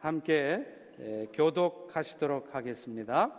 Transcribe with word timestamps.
함께 0.00 0.64
교독하시도록 1.34 2.54
하겠습니다. 2.54 3.30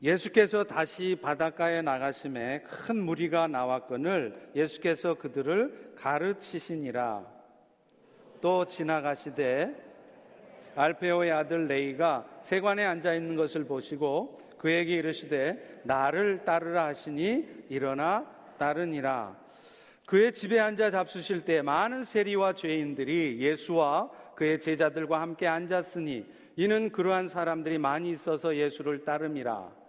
예수께서 0.00 0.62
다시 0.62 1.18
바닷가에 1.20 1.82
나가심에 1.82 2.60
큰 2.60 2.96
무리가 2.96 3.48
나왔거늘 3.48 4.50
예수께서 4.54 5.14
그들을 5.14 5.94
가르치시니라. 5.96 7.26
또 8.40 8.64
지나가시되 8.66 9.74
알페오의 10.76 11.32
아들 11.32 11.66
레이가 11.66 12.26
세관에 12.42 12.84
앉아 12.84 13.14
있는 13.14 13.34
것을 13.34 13.64
보시고 13.64 14.40
그에게 14.58 14.94
이르시되 14.94 15.80
나를 15.82 16.44
따르라 16.44 16.86
하시니 16.86 17.64
일어나 17.68 18.24
따르니라. 18.58 19.36
그의 20.06 20.32
집에 20.32 20.60
앉아 20.60 20.92
잡수실 20.92 21.44
때 21.44 21.62
많은 21.62 22.04
세리와 22.04 22.52
죄인들이 22.52 23.40
예수와 23.40 24.08
그의 24.36 24.60
제자들과 24.60 25.20
함께 25.20 25.46
앉았으니 25.46 26.24
이는 26.56 26.90
그러한 26.90 27.26
사람들이 27.26 27.78
많이 27.78 28.10
있어서 28.10 28.54
예수를 28.54 29.04
따름이라. 29.04 29.86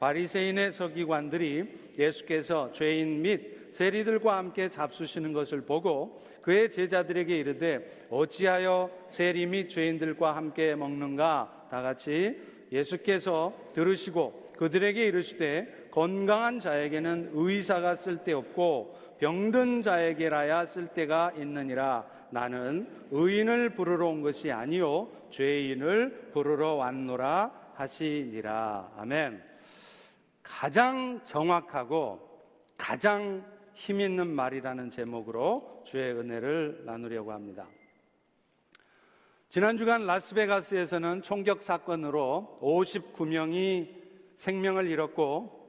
바리새인의 0.00 0.72
서기관들이 0.72 1.92
예수께서 1.98 2.72
죄인 2.72 3.20
및 3.20 3.68
세리들과 3.72 4.38
함께 4.38 4.70
잡수시는 4.70 5.34
것을 5.34 5.60
보고 5.60 6.22
그의 6.40 6.70
제자들에게 6.70 7.36
이르되 7.38 8.06
어찌하여 8.08 8.90
세리 9.10 9.46
및 9.46 9.68
죄인들과 9.68 10.34
함께 10.34 10.74
먹는가 10.74 11.66
다 11.70 11.82
같이 11.82 12.40
예수께서 12.72 13.52
들으시고 13.74 14.52
그들에게 14.56 15.04
이르시되 15.04 15.88
건강한 15.90 16.60
자에게는 16.60 17.30
의사가 17.34 17.94
쓸데없고 17.94 19.16
병든 19.18 19.82
자에게라야 19.82 20.64
쓸데가 20.64 21.32
있느니라 21.36 22.19
나는 22.30 22.88
의인을 23.10 23.70
부르러 23.70 24.08
온 24.08 24.22
것이 24.22 24.50
아니요 24.50 25.08
죄인을 25.30 26.30
부르러 26.32 26.74
왔노라 26.74 27.72
하시니라 27.74 28.92
아멘. 28.96 29.42
가장 30.42 31.22
정확하고 31.24 32.28
가장 32.76 33.44
힘 33.74 34.00
있는 34.00 34.28
말이라는 34.28 34.90
제목으로 34.90 35.82
주의 35.86 36.12
은혜를 36.12 36.82
나누려고 36.84 37.32
합니다. 37.32 37.66
지난 39.48 39.76
주간 39.76 40.06
라스베가스에서는 40.06 41.22
총격 41.22 41.62
사건으로 41.62 42.58
59명이 42.62 43.88
생명을 44.36 44.86
잃었고 44.86 45.60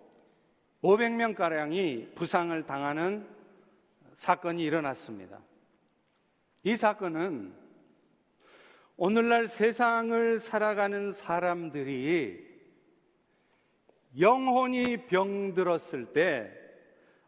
500명 0.84 1.36
가량이 1.36 2.12
부상을 2.16 2.64
당하는 2.66 3.28
사건이 4.14 4.64
일어났습니다. 4.64 5.40
이 6.64 6.76
사건은 6.76 7.54
오늘날 8.96 9.48
세상을 9.48 10.40
살아가는 10.40 11.12
사람들이 11.12 12.48
영혼이 14.20 15.08
병들었을 15.08 16.14
때 16.14 16.52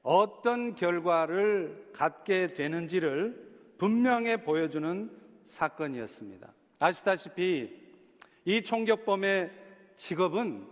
어떤 0.04 0.76
결과를 0.76 1.90
갖게 1.94 2.54
되는지를 2.54 3.74
분명히 3.80 4.38
보여주는 4.38 5.10
사건이었습니다. 5.46 6.54
아시다시피 6.78 7.82
이 8.46 8.62
총격범의 8.62 9.52
직업은 9.96 10.68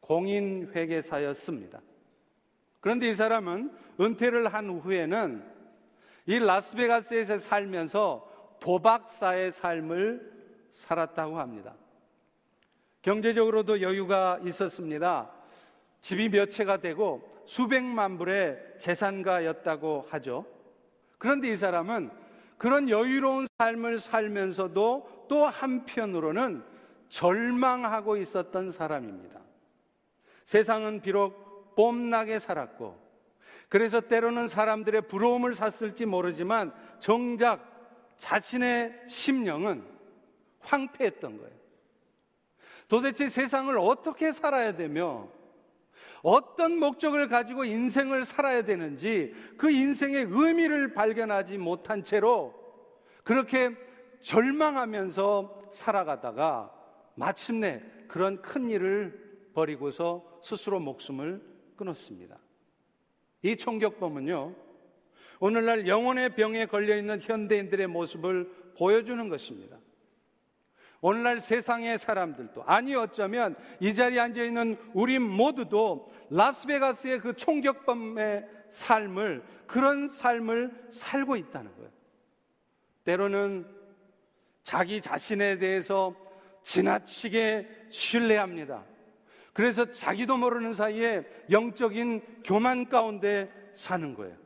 공인회계사였습니다. 0.00 1.80
그런데 2.80 3.08
이 3.08 3.14
사람은 3.14 3.72
은퇴를 4.00 4.48
한 4.52 4.68
후에는 4.70 5.51
이 6.26 6.38
라스베가스에서 6.38 7.38
살면서 7.38 8.56
도박사의 8.60 9.52
삶을 9.52 10.32
살았다고 10.72 11.38
합니다. 11.38 11.74
경제적으로도 13.02 13.82
여유가 13.82 14.38
있었습니다. 14.44 15.30
집이 16.00 16.28
몇 16.28 16.46
채가 16.50 16.76
되고 16.78 17.28
수백만 17.46 18.18
불의 18.18 18.74
재산가였다고 18.78 20.06
하죠. 20.08 20.46
그런데 21.18 21.48
이 21.48 21.56
사람은 21.56 22.10
그런 22.56 22.88
여유로운 22.88 23.46
삶을 23.58 23.98
살면서도 23.98 25.26
또 25.28 25.46
한편으로는 25.46 26.62
절망하고 27.08 28.16
있었던 28.16 28.70
사람입니다. 28.70 29.40
세상은 30.44 31.00
비록 31.00 31.74
뽐나게 31.74 32.38
살았고, 32.38 33.01
그래서 33.72 34.02
때로는 34.02 34.48
사람들의 34.48 35.08
부러움을 35.08 35.54
샀을지 35.54 36.04
모르지만 36.04 36.74
정작 36.98 38.14
자신의 38.18 39.04
심령은 39.08 39.82
황폐했던 40.60 41.38
거예요. 41.38 41.56
도대체 42.86 43.30
세상을 43.30 43.74
어떻게 43.78 44.30
살아야 44.32 44.76
되며 44.76 45.26
어떤 46.20 46.76
목적을 46.76 47.28
가지고 47.28 47.64
인생을 47.64 48.26
살아야 48.26 48.62
되는지 48.62 49.34
그 49.56 49.70
인생의 49.70 50.26
의미를 50.28 50.92
발견하지 50.92 51.56
못한 51.56 52.04
채로 52.04 52.52
그렇게 53.24 53.74
절망하면서 54.20 55.70
살아가다가 55.72 56.70
마침내 57.14 57.82
그런 58.06 58.42
큰 58.42 58.68
일을 58.68 59.48
버리고서 59.54 60.40
스스로 60.42 60.78
목숨을 60.78 61.42
끊었습니다. 61.74 62.41
이 63.42 63.56
총격범은요, 63.56 64.54
오늘날 65.40 65.88
영혼의 65.88 66.34
병에 66.36 66.66
걸려 66.66 66.96
있는 66.96 67.20
현대인들의 67.20 67.88
모습을 67.88 68.48
보여주는 68.78 69.28
것입니다. 69.28 69.78
오늘날 71.00 71.40
세상의 71.40 71.98
사람들도 71.98 72.62
아니 72.64 72.94
어쩌면 72.94 73.56
이 73.80 73.92
자리에 73.92 74.20
앉아 74.20 74.44
있는 74.44 74.76
우리 74.94 75.18
모두도 75.18 76.12
라스베가스의 76.30 77.18
그 77.18 77.34
총격범의 77.34 78.48
삶을 78.70 79.42
그런 79.66 80.06
삶을 80.06 80.86
살고 80.90 81.34
있다는 81.36 81.74
거예요. 81.74 81.90
때로는 83.04 83.66
자기 84.62 85.00
자신에 85.00 85.58
대해서 85.58 86.14
지나치게 86.62 87.88
신뢰합니다. 87.90 88.84
그래서 89.52 89.90
자기도 89.90 90.36
모르는 90.36 90.72
사이에 90.72 91.24
영적인 91.50 92.42
교만 92.44 92.88
가운데 92.88 93.50
사는 93.74 94.14
거예요. 94.14 94.36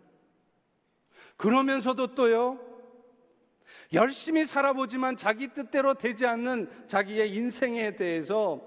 그러면서도 1.36 2.14
또요, 2.14 2.58
열심히 3.92 4.44
살아보지만 4.44 5.16
자기 5.16 5.48
뜻대로 5.48 5.94
되지 5.94 6.26
않는 6.26 6.88
자기의 6.88 7.32
인생에 7.34 7.94
대해서 7.94 8.60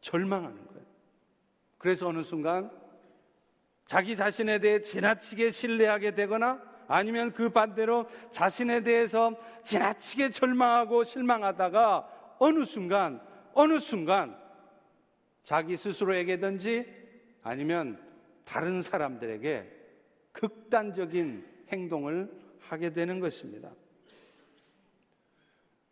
절망하는 0.00 0.66
거예요. 0.68 0.86
그래서 1.76 2.08
어느 2.08 2.22
순간 2.22 2.70
자기 3.86 4.16
자신에 4.16 4.58
대해 4.58 4.80
지나치게 4.80 5.50
신뢰하게 5.50 6.14
되거나 6.14 6.62
아니면 6.88 7.32
그 7.32 7.50
반대로 7.50 8.06
자신에 8.30 8.82
대해서 8.82 9.34
지나치게 9.64 10.30
절망하고 10.30 11.04
실망하다가 11.04 12.08
어느 12.38 12.64
순간, 12.64 13.20
어느 13.52 13.78
순간 13.78 14.41
자기 15.42 15.76
스스로에게든지 15.76 16.86
아니면 17.42 18.00
다른 18.44 18.82
사람들에게 18.82 19.70
극단적인 20.32 21.46
행동을 21.68 22.30
하게 22.60 22.90
되는 22.90 23.20
것입니다. 23.20 23.72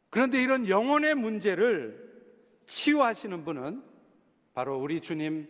그런데 0.08 0.42
이런 0.42 0.68
영혼의 0.68 1.14
문제를 1.14 2.10
치유하시는 2.66 3.44
분은 3.44 3.82
바로 4.54 4.78
우리 4.78 5.00
주님 5.00 5.48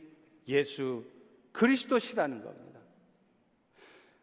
예수 0.49 1.05
그리스도시라는 1.53 2.43
겁니다. 2.43 2.81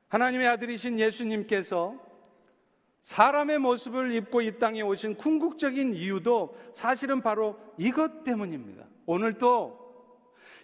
하나님의 0.10 0.48
아들이신 0.48 1.00
예수님께서 1.00 2.07
사람의 3.08 3.60
모습을 3.60 4.14
입고 4.16 4.42
이 4.42 4.60
땅에 4.60 4.82
오신 4.82 5.16
궁극적인 5.16 5.94
이유도 5.94 6.58
사실은 6.74 7.22
바로 7.22 7.58
이것 7.78 8.26
때문입니다. 8.26 8.84
오늘도 9.06 10.14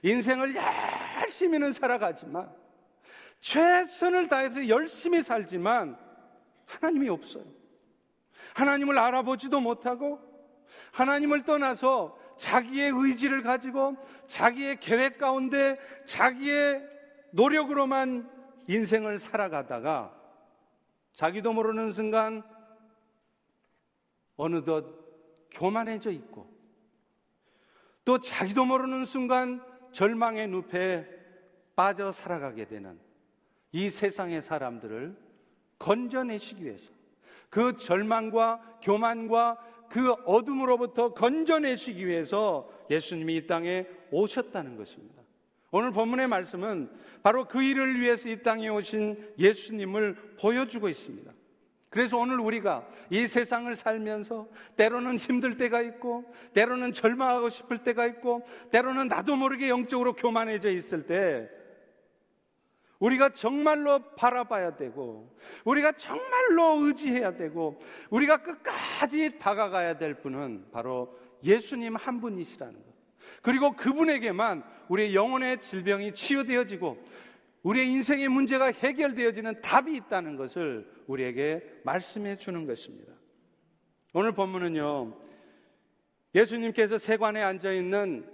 인생을 0.02 0.54
열심히는 0.54 1.72
살아가지만 1.72 2.52
최선을 3.40 4.28
다해서 4.28 4.68
열심히 4.68 5.24
살지만 5.24 5.98
하나님이 6.66 7.08
없어요. 7.08 7.46
하나님을 8.56 8.98
알아보지도 8.98 9.62
못하고 9.62 10.20
하나님을 10.92 11.44
떠나서 11.44 12.20
자기의 12.38 12.92
의지를 12.94 13.42
가지고 13.42 13.96
자기의 14.28 14.82
계획 14.82 15.18
가운데 15.18 15.80
자기의 16.06 16.84
노력으로만 17.32 18.30
인생을 18.68 19.18
살아가다가 19.18 20.23
자기도 21.14 21.54
모르는 21.54 21.92
순간 21.92 22.44
어느덧 24.36 24.86
교만해져 25.52 26.12
있고 26.12 26.52
또 28.04 28.20
자기도 28.20 28.66
모르는 28.66 29.06
순간 29.06 29.64
절망의 29.92 30.48
늪에 30.50 31.08
빠져 31.76 32.12
살아가게 32.12 32.66
되는 32.66 33.00
이 33.72 33.90
세상의 33.90 34.42
사람들을 34.42 35.16
건져내시기 35.80 36.66
위해서 36.66 36.92
그 37.50 37.76
절망과 37.76 38.80
교만과 38.82 39.88
그 39.90 40.12
어둠으로부터 40.26 41.14
건져내시기 41.14 42.06
위해서 42.08 42.70
예수님이 42.90 43.36
이 43.36 43.48
땅에 43.48 43.88
오셨다는 44.12 44.76
것입니다. 44.76 45.23
오늘 45.74 45.92
본문의 45.92 46.28
말씀은 46.28 46.88
바로 47.24 47.48
그 47.48 47.64
일을 47.64 48.00
위해서 48.00 48.30
이 48.30 48.44
땅에 48.44 48.70
오신 48.70 49.34
예수님을 49.40 50.36
보여주고 50.40 50.88
있습니다. 50.88 51.34
그래서 51.90 52.16
오늘 52.20 52.40
우리가 52.40 52.88
이 53.10 53.28
세상을 53.28 53.76
살면서 53.76 54.48
때로는 54.76 55.18
힘들 55.18 55.58
때가 55.58 55.82
있고, 55.82 56.32
때로는 56.54 56.94
절망하고 56.94 57.50
싶을 57.50 57.80
때가 57.80 58.06
있고, 58.06 58.46
때로는 58.70 59.08
나도 59.08 59.36
모르게 59.36 59.70
영적으로 59.70 60.14
교만해져 60.14 60.70
있을 60.70 61.08
때, 61.08 61.50
우리가 63.00 63.30
정말로 63.30 64.00
바라봐야 64.16 64.76
되고, 64.76 65.36
우리가 65.66 65.94
정말로 65.94 66.86
의지해야 66.86 67.36
되고, 67.36 67.82
우리가 68.12 68.44
끝까지 68.44 69.40
다가가야 69.40 69.98
될 69.98 70.14
분은 70.14 70.68
바로 70.72 71.18
예수님 71.44 71.96
한 71.96 72.22
분이시라는 72.22 72.76
것. 72.76 72.93
그리고 73.42 73.76
그분에게만 73.76 74.64
우리의 74.90 75.16
영혼의 75.16 75.62
질병이 75.62 76.14
치유되어지고, 76.14 77.04
우리의 77.64 77.90
인생의 77.90 78.28
문제가 78.28 78.66
해결되어지는 78.66 79.62
답이 79.62 79.96
있다는 79.96 80.36
것을 80.36 80.90
우리에게 81.08 81.82
말씀해 81.84 82.38
주는 82.38 82.66
것입니다. 82.66 83.14
오늘 84.14 84.34
본문은요, 84.34 85.18
예수님께서 86.36 86.98
세관에 86.98 87.42
앉아 87.42 87.72
있는 87.72 88.30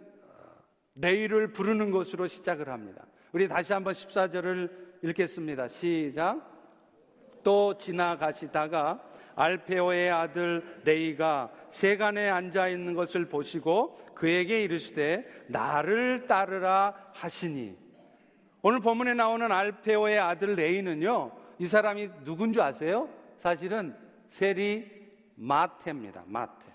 레이를 0.96 1.54
부르는 1.54 1.92
것으로 1.92 2.28
시작을 2.28 2.70
합니다. 2.70 3.06
우리 3.32 3.48
다시 3.48 3.74
한번 3.74 3.94
14절을 3.94 4.90
읽겠습니다. 5.04 5.68
시작. 5.68 6.59
또 7.50 7.76
지나가시다가 7.80 9.00
알페오의 9.34 10.12
아들 10.12 10.82
레이가 10.86 11.50
세간에 11.72 12.30
앉아 12.30 12.68
있는 12.68 12.94
것을 12.94 13.26
보시고 13.26 13.98
그에게 14.14 14.62
이르시되 14.62 15.26
나를 15.48 16.28
따르라 16.28 16.94
하시니 17.12 17.76
오늘 18.62 18.80
본문에 18.82 19.16
나오는 19.16 19.52
알페오의 19.52 20.20
아들 20.20 20.54
레이는요 20.54 21.32
이 21.58 21.66
사람이 21.66 22.10
누군 22.24 22.54
줄 22.54 22.62
아세요? 22.62 23.10
사실은 23.36 23.96
세리 24.28 24.88
마테입니다. 25.34 26.26
마테. 26.28 26.72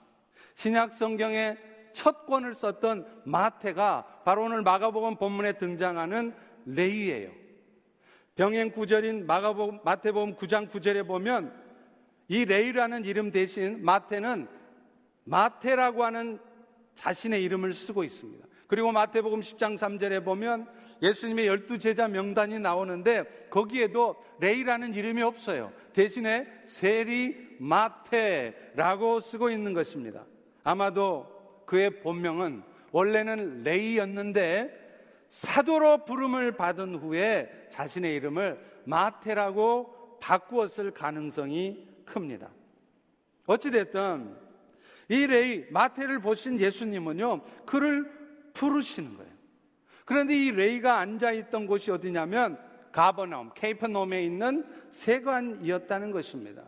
신약 0.56 0.93
성경의 0.93 1.56
첫 1.93 2.27
권을 2.27 2.53
썼던 2.53 3.23
마테가 3.27 4.23
바로 4.25 4.43
오늘 4.43 4.62
마가복음 4.62 5.19
본문에 5.19 5.53
등장하는 5.53 6.35
레위예요. 6.67 7.44
병행 8.37 8.73
구절인 8.73 9.27
마가복음 9.27 9.81
마태복음 9.85 10.35
9장 10.35 10.69
9절에 10.69 11.07
보면 11.07 11.53
이 12.27 12.45
레이라는 12.45 13.05
이름 13.05 13.31
대신 13.31 13.85
마테는 13.85 14.49
마테라고 15.25 16.05
하는 16.05 16.41
자신의 16.97 17.43
이름을 17.45 17.73
쓰고 17.73 18.03
있습니다. 18.03 18.47
그리고 18.67 18.91
마태복음 18.91 19.41
10장 19.41 19.77
3절에 19.77 20.25
보면 20.25 20.67
예수님의 21.03 21.47
열두 21.47 21.79
제자 21.79 22.09
명단이 22.09 22.59
나오는데 22.59 23.49
거기에도 23.51 24.17
레이라는 24.41 24.95
이름이 24.95 25.23
없어요. 25.23 25.73
대신에 25.93 26.49
세리 26.65 27.57
마테라고 27.61 29.21
쓰고 29.21 29.51
있는 29.51 29.75
것입니다. 29.75 30.25
아마도 30.65 31.29
그의 31.67 32.01
본명은 32.01 32.63
원래는 32.91 33.63
레이였는데 33.63 34.84
사도로 35.29 36.05
부름을 36.05 36.53
받은 36.53 36.97
후에 36.97 37.69
자신의 37.71 38.15
이름을 38.17 38.82
마테라고 38.85 40.19
바꾸었을 40.21 40.93
가능성이 40.93 41.88
큽니다. 42.05 42.50
어찌됐든 43.47 44.37
이 45.09 45.26
레위 45.27 45.67
마태를 45.71 46.21
보신 46.21 46.59
예수님은요 46.59 47.43
그를 47.67 48.11
부르시는 48.55 49.17
거예요. 49.17 49.32
그런데 50.05 50.37
이 50.37 50.50
레위가 50.51 50.99
앉아 50.99 51.32
있던 51.32 51.67
곳이 51.67 51.91
어디냐면 51.91 52.59
가버나움, 52.93 53.50
Capernaum에 53.55 54.25
있는 54.25 54.65
세관이었다는 54.93 56.11
것입니다. 56.12 56.62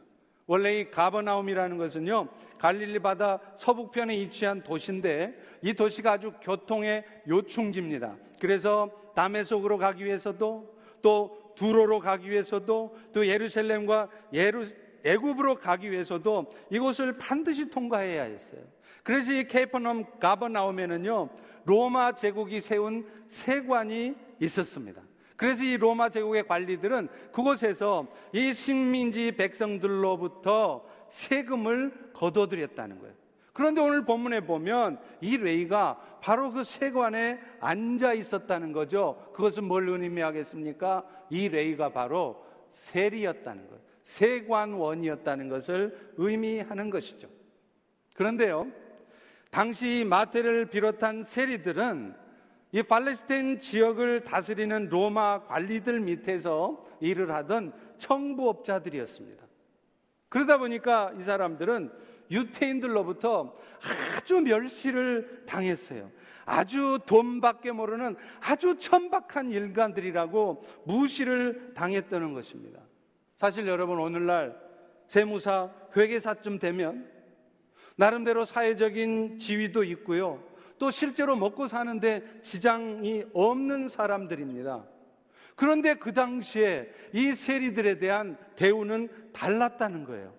원래 0.46 0.80
이 0.80 0.90
가버나움이라는 0.90 1.76
것은요, 1.76 2.28
갈릴리 2.58 3.00
바다 3.00 3.40
서북편에 3.56 4.16
위치한 4.16 4.62
도시인데 4.62 5.36
이 5.62 5.74
도시가 5.74 6.12
아주 6.12 6.32
교통의 6.40 7.04
요충지입니다. 7.28 8.16
그래서 8.40 8.90
다메섹으로 9.14 9.78
가기 9.78 10.04
위해서도 10.04 10.76
또 11.02 11.52
두로로 11.56 12.00
가기 12.00 12.30
위해서도 12.30 12.96
또 13.12 13.26
예루살렘과 13.26 14.08
예루 14.32 14.64
애굽으로 15.04 15.56
가기 15.56 15.90
위해서도 15.90 16.52
이곳을 16.70 17.16
반드시 17.16 17.70
통과해야 17.70 18.24
했어요. 18.24 18.60
그래서 19.02 19.32
이 19.32 19.44
케이퍼넘 19.44 20.18
가버나움에는요 20.18 21.30
로마 21.64 22.12
제국이 22.12 22.60
세운 22.60 23.06
세관이 23.28 24.14
있었습니다. 24.40 25.00
그래서 25.36 25.64
이 25.64 25.76
로마 25.76 26.08
제국의 26.08 26.46
관리들은 26.46 27.08
그곳에서 27.32 28.06
이 28.32 28.54
식민지 28.54 29.32
백성들로부터 29.32 30.84
세금을 31.08 32.10
거둬들였다는 32.14 32.98
거예요. 33.00 33.14
그런데 33.52 33.80
오늘 33.80 34.04
본문에 34.04 34.40
보면 34.40 34.98
이 35.20 35.36
레이가 35.36 36.18
바로 36.20 36.52
그 36.52 36.62
세관에 36.62 37.38
앉아 37.60 38.12
있었다는 38.12 38.72
거죠. 38.72 39.30
그것은 39.32 39.64
뭘 39.64 39.88
의미하겠습니까? 39.88 41.04
이 41.30 41.48
레이가 41.48 41.90
바로 41.90 42.44
세리였다는 42.70 43.68
거예요. 43.68 43.82
세관원이었다는 44.02 45.48
것을 45.48 46.12
의미하는 46.16 46.90
것이죠. 46.90 47.28
그런데요, 48.14 48.70
당시 49.50 50.04
마테를 50.06 50.66
비롯한 50.66 51.24
세리들은 51.24 52.14
이 52.76 52.82
팔레스타인 52.82 53.58
지역을 53.58 54.24
다스리는 54.24 54.90
로마 54.90 55.44
관리들 55.44 55.98
밑에서 56.00 56.84
일을 57.00 57.30
하던 57.32 57.72
청부업자들이었습니다. 57.96 59.46
그러다 60.28 60.58
보니까 60.58 61.14
이 61.18 61.22
사람들은 61.22 61.90
유태인들로부터 62.30 63.56
아주 64.18 64.42
멸시를 64.42 65.44
당했어요. 65.46 66.10
아주 66.44 66.98
돈밖에 67.06 67.72
모르는 67.72 68.14
아주 68.42 68.76
천박한 68.76 69.52
일간들이라고 69.52 70.62
무시를 70.84 71.72
당했다는 71.72 72.34
것입니다. 72.34 72.82
사실 73.36 73.66
여러분 73.68 73.98
오늘날 73.98 74.54
세무사, 75.06 75.70
회계사쯤 75.96 76.58
되면 76.58 77.10
나름대로 77.96 78.44
사회적인 78.44 79.38
지위도 79.38 79.82
있고요. 79.84 80.55
또 80.78 80.90
실제로 80.90 81.36
먹고 81.36 81.66
사는데 81.66 82.40
지장이 82.42 83.24
없는 83.32 83.88
사람들입니다. 83.88 84.84
그런데 85.54 85.94
그 85.94 86.12
당시에 86.12 86.90
이 87.12 87.32
세리들에 87.32 87.98
대한 87.98 88.36
대우는 88.56 89.08
달랐다는 89.32 90.04
거예요. 90.04 90.34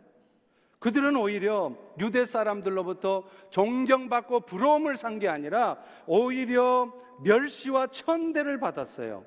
그들은 0.80 1.16
오히려 1.16 1.76
유대 2.00 2.26
사람들로부터 2.26 3.24
존경받고 3.50 4.42
부러움을 4.42 4.96
산 4.96 5.18
게 5.18 5.28
아니라 5.28 5.78
오히려 6.06 6.94
멸시와 7.24 7.88
천대를 7.88 8.60
받았어요. 8.60 9.26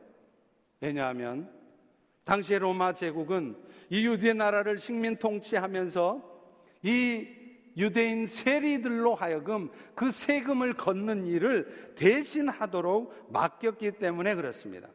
왜냐하면 0.80 1.50
당시의 2.22 2.60
로마 2.60 2.94
제국은 2.94 3.56
이 3.88 4.06
유대 4.06 4.32
나라를 4.32 4.78
식민 4.78 5.16
통치하면서 5.16 6.22
이 6.84 7.26
유대인 7.76 8.26
세리들로 8.26 9.14
하여금 9.14 9.70
그 9.94 10.10
세금을 10.10 10.74
걷는 10.74 11.26
일을 11.26 11.94
대신하도록 11.96 13.28
맡겼기 13.30 13.92
때문에 13.92 14.34
그렇습니다. 14.34 14.88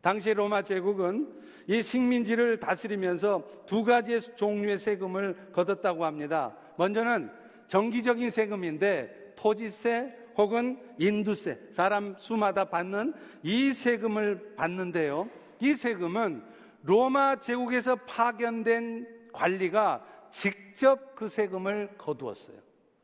당시 0.00 0.32
로마 0.32 0.62
제국은 0.62 1.28
이 1.66 1.82
식민지를 1.82 2.60
다스리면서 2.60 3.44
두 3.66 3.84
가지의 3.84 4.20
종류의 4.36 4.78
세금을 4.78 5.50
거뒀다고 5.52 6.04
합니다. 6.04 6.56
먼저는 6.76 7.30
정기적인 7.66 8.30
세금인데 8.30 9.34
토지세 9.36 10.14
혹은 10.36 10.78
인두세, 10.98 11.58
사람 11.70 12.14
수마다 12.18 12.64
받는 12.64 13.12
이 13.42 13.72
세금을 13.72 14.54
받는데요. 14.56 15.28
이 15.60 15.74
세금은 15.74 16.42
로마 16.84 17.36
제국에서 17.36 17.96
파견된 17.96 19.06
관리가 19.32 20.04
직접 20.30 21.14
그 21.14 21.28
세금을 21.28 21.96
거두었어요. 21.98 22.56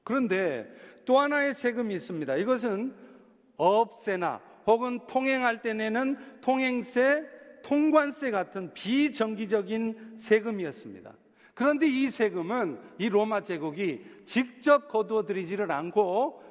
그런데 0.02 0.70
또 1.04 1.18
하나의 1.18 1.54
세금이 1.54 1.94
있습니다. 1.94 2.36
이것은 2.36 2.94
업세나 3.56 4.40
혹은 4.66 5.00
통행할 5.06 5.62
때 5.62 5.74
내는 5.74 6.16
통행세, 6.40 7.24
통관세 7.62 8.30
같은 8.30 8.72
비정기적인 8.74 10.14
세금이었습니다. 10.16 11.12
그런데 11.54 11.86
이 11.86 12.10
세금은 12.10 12.78
이 12.98 13.08
로마 13.08 13.42
제국이 13.42 14.04
직접 14.26 14.88
거두어 14.88 15.24
들이지를 15.24 15.70
않고 15.70 16.42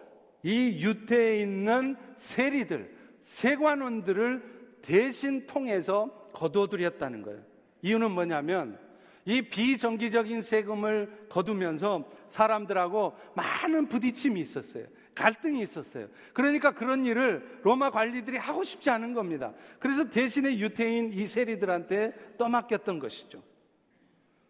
이 0.43 0.79
유태에 0.83 1.39
있는 1.39 1.95
세리들, 2.15 2.95
세관원들을 3.19 4.53
대신 4.81 5.45
통해서 5.45 6.07
거두어 6.33 6.67
들였다는 6.67 7.21
거예요. 7.21 7.41
이유는 7.81 8.11
뭐냐면 8.11 8.79
이 9.25 9.41
비정기적인 9.41 10.41
세금을 10.41 11.27
거두면서 11.29 12.09
사람들하고 12.29 13.13
많은 13.35 13.87
부딪힘이 13.87 14.41
있었어요. 14.41 14.85
갈등이 15.15 15.61
있었어요. 15.61 16.07
그러니까 16.33 16.71
그런 16.71 17.05
일을 17.05 17.59
로마 17.63 17.91
관리들이 17.91 18.37
하고 18.37 18.63
싶지 18.63 18.89
않은 18.89 19.13
겁니다. 19.13 19.53
그래서 19.79 20.09
대신에 20.09 20.57
유태인 20.57 21.13
이 21.13 21.25
세리들한테 21.25 22.35
떠맡겼던 22.37 22.99
것이죠. 22.99 23.41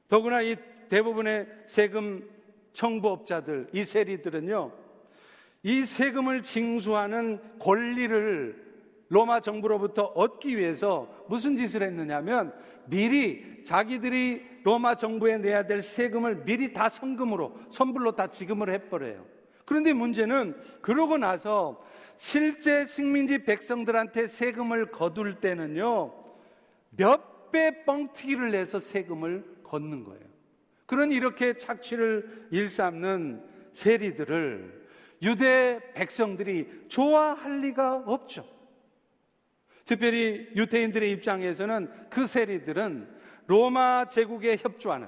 더구나 0.08 0.42
이 0.42 0.56
대부분의 0.90 1.48
세금 1.66 2.30
청부업자들, 2.74 3.68
이 3.74 3.84
세리들은요, 3.84 4.72
이 5.64 5.86
세금을 5.86 6.44
징수하는 6.44 7.40
권리를 7.60 8.74
로마 9.10 9.40
정부로부터 9.40 10.04
얻기 10.04 10.58
위해서 10.58 11.08
무슨 11.30 11.56
짓을 11.56 11.84
했느냐면 11.84 12.54
미리 12.88 13.64
자기들이 13.64 14.46
로마 14.64 14.96
정부에 14.96 15.38
내야 15.38 15.66
될 15.66 15.82
세금을 15.82 16.44
미리 16.46 16.74
다 16.74 16.90
성금으로, 16.90 17.60
선불로 17.70 18.16
다 18.16 18.28
지급을 18.28 18.70
해버려요. 18.72 19.26
그런데 19.66 19.94
문제는 19.94 20.56
그러고 20.82 21.18
나서 21.18 21.84
실제 22.18 22.86
식민지 22.86 23.44
백성들한테 23.44 24.28
세금을 24.28 24.92
거둘 24.92 25.36
때는요, 25.36 26.14
몇 26.92 27.34
배 27.54 27.86
뻥튀기를 27.86 28.52
내서 28.52 28.80
세금을 28.80 29.46
걷는 29.64 30.04
거예요. 30.04 30.24
그런 30.88 31.12
이렇게 31.12 31.54
착취를 31.54 32.48
일삼는 32.52 33.44
세리들을 33.72 34.88
유대 35.22 35.80
백성들이 35.94 36.86
좋아할 36.90 37.62
리가 37.62 38.04
없죠. 38.08 38.46
특별히 39.86 40.48
유태인들의 40.56 41.12
입장에서는 41.12 41.90
그 42.10 42.28
세리들은 42.28 43.08
로마 43.48 44.06
제국에 44.08 44.58
협조하는 44.58 45.08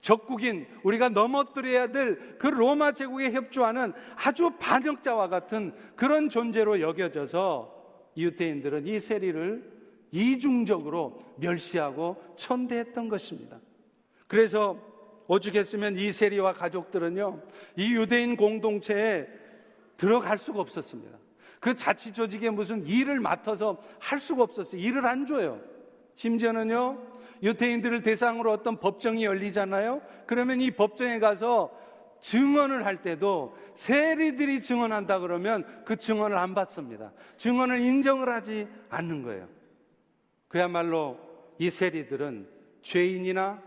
적국인 0.00 0.66
우리가 0.82 1.08
넘어뜨려야 1.08 1.88
될 1.88 2.38
그 2.38 2.46
로마 2.46 2.92
제국에 2.92 3.32
협조하는 3.32 3.92
아주 4.16 4.50
반역자와 4.58 5.28
같은 5.28 5.74
그런 5.96 6.28
존재로 6.28 6.80
여겨져서 6.80 7.74
유태인들은 8.16 8.86
이 8.86 9.00
세리를 9.00 9.76
이중적으로 10.12 11.22
멸시하고 11.36 12.22
천대했던 12.36 13.08
것입니다. 13.08 13.60
그래서 14.26 14.80
오죽했으면 15.26 15.98
이 15.98 16.12
세리와 16.12 16.52
가족들은요, 16.52 17.42
이 17.76 17.94
유대인 17.94 18.36
공동체에 18.36 19.26
들어갈 19.96 20.38
수가 20.38 20.60
없었습니다. 20.60 21.18
그 21.66 21.74
자치 21.74 22.12
조직에 22.12 22.48
무슨 22.50 22.86
일을 22.86 23.18
맡아서 23.18 23.82
할 23.98 24.20
수가 24.20 24.44
없었어요. 24.44 24.80
일을 24.80 25.04
안 25.04 25.26
줘요. 25.26 25.60
심지어는요, 26.14 26.96
유태인들을 27.42 28.02
대상으로 28.02 28.52
어떤 28.52 28.78
법정이 28.78 29.24
열리잖아요. 29.24 30.00
그러면 30.28 30.60
이 30.60 30.70
법정에 30.70 31.18
가서 31.18 31.76
증언을 32.20 32.86
할 32.86 33.02
때도 33.02 33.56
세리들이 33.74 34.60
증언한다 34.60 35.18
그러면 35.18 35.66
그 35.84 35.96
증언을 35.96 36.38
안 36.38 36.54
받습니다. 36.54 37.10
증언을 37.36 37.80
인정을 37.80 38.32
하지 38.32 38.68
않는 38.88 39.24
거예요. 39.24 39.48
그야말로 40.46 41.18
이 41.58 41.68
세리들은 41.68 42.48
죄인이나 42.82 43.60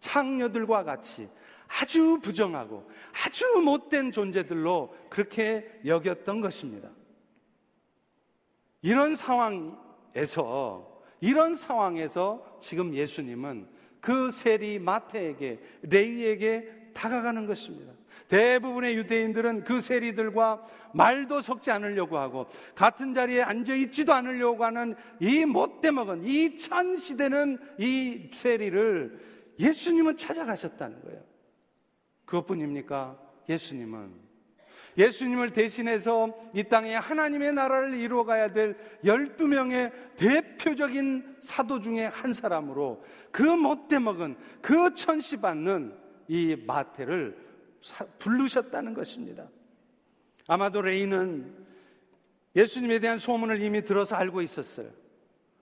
창녀들과 0.00 0.84
같이 0.84 1.28
아주 1.68 2.18
부정하고 2.22 2.90
아주 3.12 3.60
못된 3.62 4.10
존재들로 4.10 4.96
그렇게 5.10 5.70
여겼던 5.84 6.40
것입니다. 6.40 6.95
이런 8.82 9.16
상황에서 9.16 10.96
이런 11.20 11.54
상황에서 11.54 12.58
지금 12.60 12.94
예수님은 12.94 13.68
그 14.00 14.30
세리 14.30 14.78
마태에게 14.78 15.60
레위에게 15.82 16.90
다가가는 16.94 17.46
것입니다. 17.46 17.92
대부분의 18.28 18.96
유대인들은 18.96 19.64
그 19.64 19.80
세리들과 19.80 20.64
말도 20.94 21.42
섞지 21.42 21.70
않으려고 21.70 22.18
하고 22.18 22.46
같은 22.74 23.14
자리에 23.14 23.42
앉아 23.42 23.74
있지도 23.74 24.12
않으려고 24.14 24.64
하는 24.64 24.94
이 25.20 25.44
못돼 25.44 25.90
먹은 25.90 26.24
이 26.24 26.56
천 26.56 26.96
시대는 26.96 27.58
이 27.78 28.30
세리를 28.32 29.20
예수님은 29.58 30.16
찾아가셨다는 30.16 31.02
거예요. 31.02 31.22
그것뿐입니까? 32.24 33.18
예수님은 33.48 34.25
예수님을 34.96 35.50
대신해서 35.50 36.34
이 36.54 36.64
땅에 36.64 36.94
하나님의 36.94 37.52
나라를 37.52 37.94
이루어가야 37.94 38.52
될 38.52 38.76
12명의 39.04 39.92
대표적인 40.16 41.36
사도 41.40 41.80
중에 41.80 42.06
한 42.06 42.32
사람으로 42.32 43.04
그 43.30 43.42
못돼 43.42 43.98
먹은 43.98 44.36
그 44.62 44.94
천시 44.94 45.36
받는 45.36 45.94
이 46.28 46.56
마태를 46.66 47.36
부르셨다는 48.18 48.94
것입니다. 48.94 49.48
아마도 50.48 50.80
레이는 50.80 51.66
예수님에 52.54 52.98
대한 52.98 53.18
소문을 53.18 53.60
이미 53.60 53.82
들어서 53.82 54.16
알고 54.16 54.40
있었어요. 54.40 54.88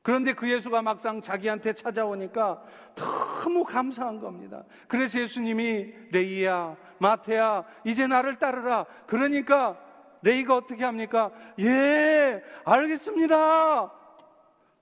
그런데 0.05 0.35
그 0.35 0.49
예수가 0.51 0.83
막상 0.83 1.23
자기한테 1.23 1.73
찾아오니까 1.73 2.63
너무 2.95 3.65
감사한 3.65 4.21
겁니다. 4.21 4.63
그래서 4.87 5.19
예수님이 5.19 5.95
레이야, 6.13 6.77
마태야, 6.99 7.65
이제 7.87 8.07
나를 8.07 8.39
따르라. 8.39 8.85
그러니까 9.07 9.81
레이가 10.21 10.57
어떻게 10.57 10.85
합니까? 10.85 11.33
예, 11.59 12.43
알겠습니다. 12.67 13.91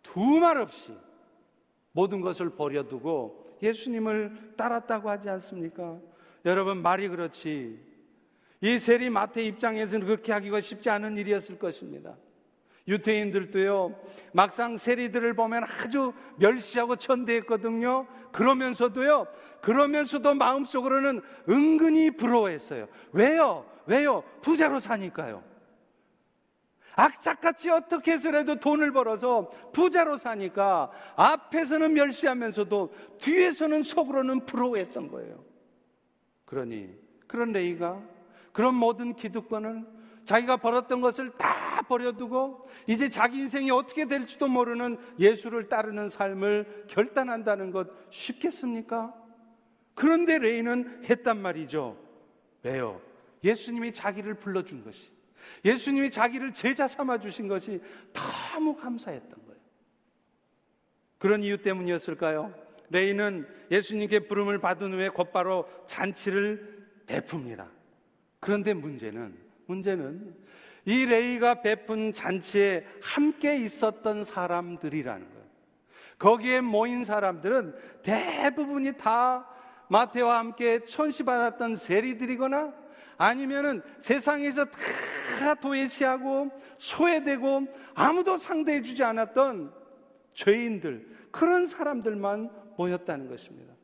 두 0.03 0.41
말 0.41 0.59
없이 0.59 0.93
모든 1.93 2.21
것을 2.21 2.51
버려두고 2.57 3.59
예수님을 3.63 4.55
따랐다고 4.57 5.09
하지 5.09 5.31
않습니까? 5.31 5.99
여러분, 6.45 6.83
말이 6.83 7.07
그렇지. 7.07 7.79
이 8.61 8.79
세리 8.81 9.09
마태 9.09 9.41
입장에서는 9.45 10.05
그렇게 10.05 10.33
하기가 10.33 10.61
쉽지 10.61 10.91
않은 10.91 11.17
일이었을 11.17 11.61
것입니다. 11.61 12.17
유태인들도요, 12.89 13.95
막상 14.33 14.77
세리들을 14.77 15.35
보면 15.35 15.65
아주 15.65 16.13
멸시하고 16.37 16.97
천대했거든요. 16.97 18.07
그러면서도요, 18.33 19.27
그러면서도 19.61 20.35
마음속으로는 20.35 21.23
은근히 21.49 22.11
부러워했어요. 22.11 22.89
왜요? 23.13 23.67
왜요? 23.87 24.25
부자로 24.43 24.81
사니까요. 24.81 25.43
악착같이 26.95 27.71
어떻게 27.71 28.13
해서라도 28.13 28.57
돈을 28.57 28.93
벌어서 28.93 29.51
부자로 29.73 30.19
사니까 30.19 30.91
앞에서는 31.17 31.95
멸시하면서도 31.95 32.93
뒤에서는 33.19 33.83
속으로는 33.83 34.45
부러워했던 34.45 35.09
거예요. 35.09 35.43
그러니 36.45 36.91
그런 37.27 37.53
레이가 37.53 37.99
그런 38.53 38.75
모든 38.75 39.15
기득권을 39.15 39.87
자기가 40.25 40.59
벌었던 40.59 41.01
것을 41.01 41.31
다 41.31 41.62
버려두고 41.93 42.67
이제 42.87 43.09
자기 43.11 43.39
인생이 43.39 43.71
어떻게 43.71 44.07
될지도 44.07 44.49
모르는 44.49 44.97
예수를 45.19 45.69
따르는 45.69 46.09
삶을 46.09 46.87
결단한다는 46.89 47.71
것 47.71 47.89
쉽겠습니까? 48.11 49.15
그런데 49.95 50.39
레이는 50.39 51.05
했단 51.05 51.39
말이죠. 51.39 51.99
왜요? 52.63 53.03
예수님이 53.45 53.93
자기를 53.93 54.35
불러준 54.35 54.85
것이, 54.85 55.11
예수님이 55.65 56.11
자기를 56.11 56.55
제자 56.55 56.89
삼아 56.89 57.19
주신 57.19 57.47
것이 57.49 57.81
너무 58.13 58.75
감사했던 58.75 59.31
거예요. 59.31 59.61
그런 61.19 61.43
이유 61.43 61.61
때문이었을까요? 61.61 62.55
레이는 62.89 63.47
예수님께 63.71 64.21
부름을 64.21 64.61
받은 64.61 64.93
후에 64.93 65.09
곧바로 65.11 65.69
잔치를 65.87 66.87
베풉니다. 67.07 67.69
그런데 68.41 68.75
문제는 68.75 69.37
문제는 69.67 70.35
이 70.85 71.07
레이가 71.07 71.63
베푼 71.63 72.13
잔치에 72.13 72.85
함께 73.01 73.57
있었던 73.57 74.25
사람들이라는 74.25 75.29
거예요. 75.29 75.43
거기에 76.19 76.61
모인 76.61 77.05
사람들은 77.05 77.75
대부분이 78.03 78.97
다 78.97 79.49
마태와 79.89 80.39
함께 80.39 80.85
천시받았던 80.85 81.77
세리들이거나 81.77 82.73
아니면은 83.19 83.83
세상에서 84.01 84.65
다 84.65 85.55
도외시하고 85.55 86.51
소외되고 86.79 87.67
아무도 87.95 88.37
상대해주지 88.37 89.05
않았던 89.05 89.73
죄인들, 90.35 91.07
그런 91.31 91.67
사람들만 91.67 92.51
모였다는 92.77 93.29
것입니다. 93.29 93.75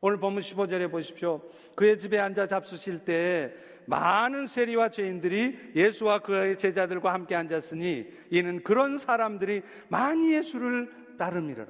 오늘 0.00 0.18
본문 0.18 0.42
15절에 0.42 0.90
보십시오. 0.90 1.42
그의 1.74 1.98
집에 1.98 2.18
앉아 2.18 2.46
잡수실 2.46 3.04
때 3.04 3.52
많은 3.88 4.46
세리와 4.46 4.90
죄인들이 4.90 5.72
예수와 5.74 6.18
그의 6.18 6.58
제자들과 6.58 7.12
함께 7.14 7.34
앉았으니 7.34 8.06
이는 8.30 8.62
그런 8.62 8.98
사람들이 8.98 9.62
많이 9.88 10.34
예수를 10.34 11.16
따름이라. 11.16 11.66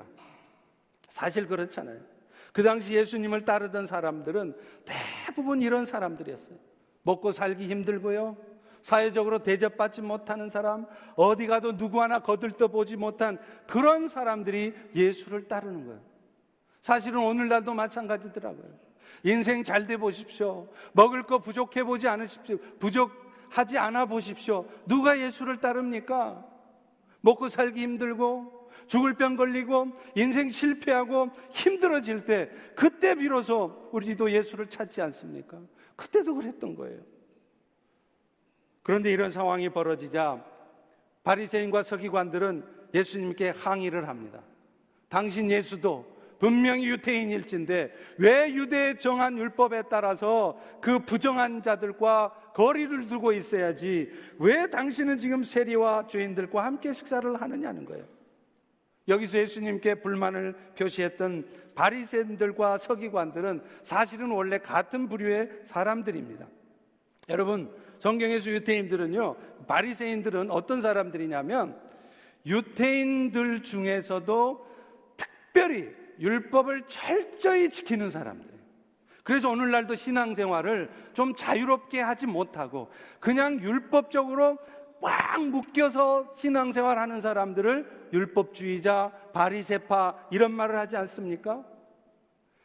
사실 1.08 1.46
그렇잖아요. 1.46 2.00
그 2.52 2.64
당시 2.64 2.94
예수님을 2.94 3.44
따르던 3.44 3.86
사람들은 3.86 4.56
대부분 4.84 5.62
이런 5.62 5.84
사람들이었어요. 5.84 6.58
먹고 7.04 7.30
살기 7.30 7.68
힘들고요. 7.68 8.36
사회적으로 8.82 9.44
대접받지 9.44 10.02
못하는 10.02 10.50
사람, 10.50 10.86
어디 11.14 11.46
가도 11.46 11.76
누구 11.76 12.02
하나 12.02 12.20
거들떠 12.20 12.68
보지 12.68 12.96
못한 12.96 13.38
그런 13.68 14.08
사람들이 14.08 14.74
예수를 14.94 15.46
따르는 15.46 15.86
거예요. 15.86 16.00
사실은 16.80 17.20
오늘날도 17.20 17.74
마찬가지더라고요. 17.74 18.87
인생 19.24 19.62
잘 19.62 19.86
돼 19.86 19.96
보십시오. 19.96 20.68
먹을 20.92 21.22
거 21.22 21.38
부족해 21.38 21.84
보지 21.84 22.08
않으십시오. 22.08 22.58
부족하지 22.78 23.78
않아 23.78 24.06
보십시오. 24.06 24.66
누가 24.86 25.18
예수를 25.18 25.58
따릅니까? 25.60 26.44
먹고 27.20 27.48
살기 27.48 27.80
힘들고 27.80 28.70
죽을 28.86 29.14
병 29.14 29.36
걸리고 29.36 29.92
인생 30.14 30.48
실패하고 30.48 31.30
힘들어질 31.50 32.24
때 32.24 32.50
그때 32.74 33.14
비로소 33.14 33.88
우리도 33.92 34.30
예수를 34.30 34.68
찾지 34.68 35.02
않습니까? 35.02 35.60
그때도 35.96 36.34
그랬던 36.34 36.74
거예요. 36.74 37.00
그런데 38.82 39.12
이런 39.12 39.30
상황이 39.30 39.68
벌어지자 39.68 40.42
바리새인과 41.22 41.82
서기관들은 41.82 42.64
예수님께 42.94 43.50
항의를 43.50 44.08
합니다. 44.08 44.40
당신 45.08 45.50
예수도 45.50 46.17
분명히 46.38 46.88
유태인일진데 46.88 47.92
왜 48.18 48.52
유대의 48.52 48.98
정한 48.98 49.36
율법에 49.38 49.84
따라서 49.90 50.58
그 50.80 51.00
부정한 51.00 51.62
자들과 51.62 52.52
거리를 52.54 53.06
두고 53.06 53.32
있어야지 53.32 54.10
왜 54.38 54.66
당신은 54.68 55.18
지금 55.18 55.42
세리와 55.42 56.06
죄인들과 56.06 56.64
함께 56.64 56.92
식사를 56.92 57.40
하느냐는 57.40 57.84
거예요. 57.84 58.04
여기서 59.08 59.38
예수님께 59.38 59.96
불만을 59.96 60.54
표시했던 60.76 61.46
바리새인들과 61.74 62.78
서기관들은 62.78 63.62
사실은 63.82 64.30
원래 64.30 64.58
같은 64.58 65.08
부류의 65.08 65.48
사람들입니다. 65.64 66.46
여러분, 67.30 67.70
성경에서 67.98 68.50
유태인들은요, 68.50 69.36
바리새인들은 69.66 70.50
어떤 70.50 70.80
사람들이냐면 70.80 71.78
유태인들 72.46 73.62
중에서도 73.62 74.66
특별히 75.16 75.97
율법을 76.20 76.84
철저히 76.86 77.70
지키는 77.70 78.10
사람들이에요. 78.10 78.58
그래서 79.22 79.50
오늘날도 79.50 79.94
신앙생활을 79.94 80.90
좀 81.12 81.34
자유롭게 81.34 82.00
하지 82.00 82.26
못하고 82.26 82.90
그냥 83.20 83.60
율법적으로 83.60 84.58
꽉 85.00 85.42
묶여서 85.42 86.32
신앙생활 86.34 86.98
하는 86.98 87.20
사람들을 87.20 88.08
율법주의자, 88.12 89.12
바리세파 89.32 90.28
이런 90.30 90.52
말을 90.52 90.78
하지 90.78 90.96
않습니까? 90.96 91.64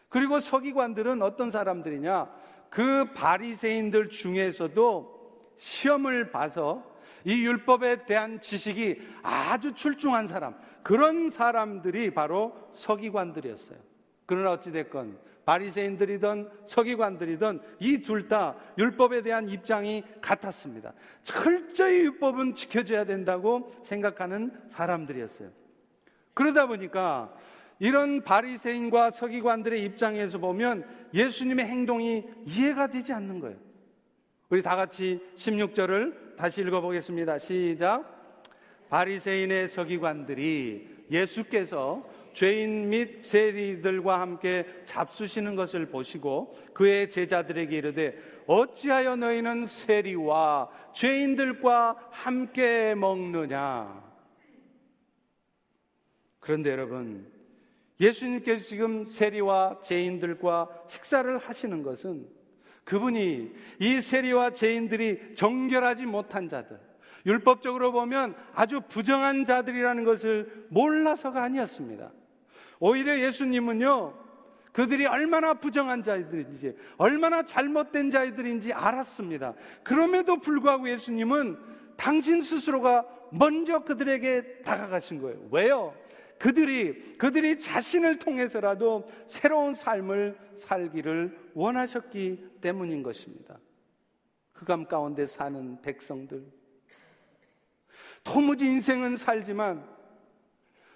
그리고 0.10 0.40
서기관들은 0.40 1.22
어떤 1.22 1.50
사람들이냐? 1.50 2.30
그 2.70 3.12
바리새인들 3.14 4.10
중에서도 4.10 5.54
시험을 5.56 6.32
봐서 6.32 6.84
이 7.26 7.46
율법에 7.46 8.06
대한 8.06 8.42
지식이 8.42 9.02
아주 9.22 9.74
출중한 9.74 10.28
사람, 10.28 10.56
그런 10.84 11.30
사람들이 11.30 12.12
바로 12.12 12.54
서기관들이었어요. 12.72 13.80
그러나 14.26 14.52
어찌됐건 14.52 15.18
바리새인들이든 15.46 16.50
서기관들이든 16.66 17.60
이 17.80 18.02
둘 18.02 18.26
다 18.26 18.56
율법에 18.78 19.22
대한 19.22 19.50
입장이 19.50 20.04
같았습니다. 20.22 20.94
철저히 21.24 22.00
율법은 22.00 22.56
지켜져야 22.56 23.04
된다고 23.06 23.72
생각하는 23.84 24.52
사람들이었어요. 24.68 25.50
그러다 26.34 26.68
보니까 26.68 27.34
이런 27.80 28.24
바리새인과 28.24 29.12
서기관들의 29.12 29.84
입장에서 29.84 30.38
보면 30.38 30.86
예수님의 31.14 31.66
행동이 31.66 32.24
이해가 32.46 32.88
되지 32.88 33.12
않는 33.12 33.40
거예요. 33.42 33.58
우리 34.50 34.62
다 34.62 34.76
같이 34.76 35.20
16절을 35.36 36.38
다시 36.38 36.62
읽어보겠습니다. 36.62 37.38
시작. 37.40 38.23
바리새인의 38.94 39.70
서기관들이 39.70 40.88
예수께서 41.10 42.08
죄인 42.34 42.90
및 42.90 43.24
세리들과 43.24 44.22
함께 44.22 44.68
잡수시는 44.86 45.56
것을 45.56 45.88
보시고 45.88 46.56
그의 46.76 47.10
제자들에게 47.10 47.76
이르되 47.76 48.16
어찌하여 48.46 49.16
너희는 49.16 49.66
세리와 49.66 50.70
죄인들과 50.94 52.10
함께 52.12 52.94
먹느냐? 52.94 54.14
그런데 56.40 56.70
여러분, 56.70 57.32
예수님께서 58.00 58.64
지금 58.64 59.06
세리와 59.06 59.80
죄인들과 59.82 60.84
식사를 60.86 61.36
하시는 61.40 61.82
것은 61.82 62.28
그분이 62.84 63.54
이 63.80 64.02
세리와 64.02 64.52
죄인들이 64.52 65.34
정결하지 65.34 66.06
못한 66.06 66.48
자들, 66.48 66.93
율법적으로 67.26 67.92
보면 67.92 68.36
아주 68.54 68.82
부정한 68.82 69.46
자들이라는 69.46 70.04
것을 70.04 70.68
몰라서가 70.70 71.44
아니었습니다. 71.44 72.12
오히려 72.80 73.18
예수님은요, 73.20 74.14
그들이 74.74 75.06
얼마나 75.06 75.54
부정한 75.54 76.04
자들인지, 76.04 76.76
얼마나 76.98 77.44
잘못된 77.44 78.10
자들인지 78.10 78.74
알았습니다. 78.74 79.54
그럼에도 79.84 80.40
불구하고 80.40 80.90
예수님은 80.90 81.58
당신 81.96 82.42
스스로가 82.42 83.06
먼저 83.32 83.80
그들에게 83.84 84.64
다가가신 84.64 85.22
거예요. 85.22 85.48
왜요? 85.52 85.96
그들이, 86.40 87.18
그들이 87.18 87.58
자신을 87.58 88.20
통해서라도 88.20 89.08
새로운 89.28 89.74
삶을 89.74 90.38
살기를 90.56 91.38
원하셨기 91.54 92.58
때문인 92.60 93.02
것입니다. 93.02 93.60
흑암 94.54 94.88
가운데 94.88 95.26
사는 95.26 95.82
백성들, 95.82 96.44
도무지 98.24 98.66
인생은 98.66 99.16
살지만 99.16 99.94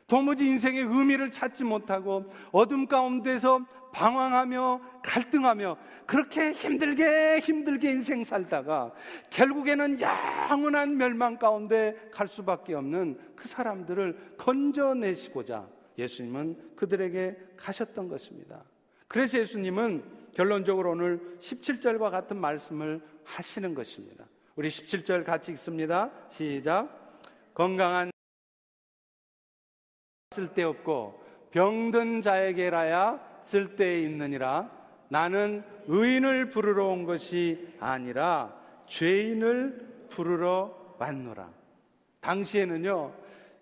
도무지 0.08 0.48
인생의 0.48 0.84
의미를 0.84 1.32
찾지 1.32 1.66
못하고 1.66 2.32
어둠 2.52 2.88
가운데서 2.88 3.66
방황하며 3.92 4.82
갈등하며 5.04 5.78
그렇게 6.06 6.52
힘들게 6.54 7.40
힘들게 7.40 7.92
인생 7.92 8.24
살다가 8.24 8.94
결국에는 9.30 10.00
영원한 10.00 10.98
멸망 10.98 11.38
가운데 11.38 12.10
갈 12.12 12.28
수밖에 12.28 12.74
없는 12.74 13.20
그 13.36 13.48
사람들을 13.48 14.36
건져내시고자 14.38 15.68
예수님은 15.98 16.76
그들에게 16.76 17.38
가셨던 17.58 18.08
것입니다. 18.08 18.64
그래서 19.08 19.40
예수님은 19.40 20.04
결론적으로 20.34 20.92
오늘 20.92 21.38
17절과 21.40 22.12
같은 22.12 22.38
말씀을 22.38 23.02
하시는 23.24 23.74
것입니다. 23.74 24.26
우리 24.56 24.70
17절 24.70 25.26
같이 25.26 25.52
읽습니다. 25.54 26.12
시작. 26.30 27.07
건강한 27.58 28.12
쓸데없고 30.30 31.24
병든 31.50 32.22
자에게라야 32.22 33.42
쓸데 33.46 34.04
있느니라 34.04 34.70
나는 35.10 35.64
의인을 35.88 36.50
부르러 36.50 36.86
온 36.86 37.04
것이 37.04 37.76
아니라 37.80 38.56
죄인을 38.86 40.06
부르러 40.08 40.96
왔노라. 41.00 41.52
당시에는요, 42.20 43.16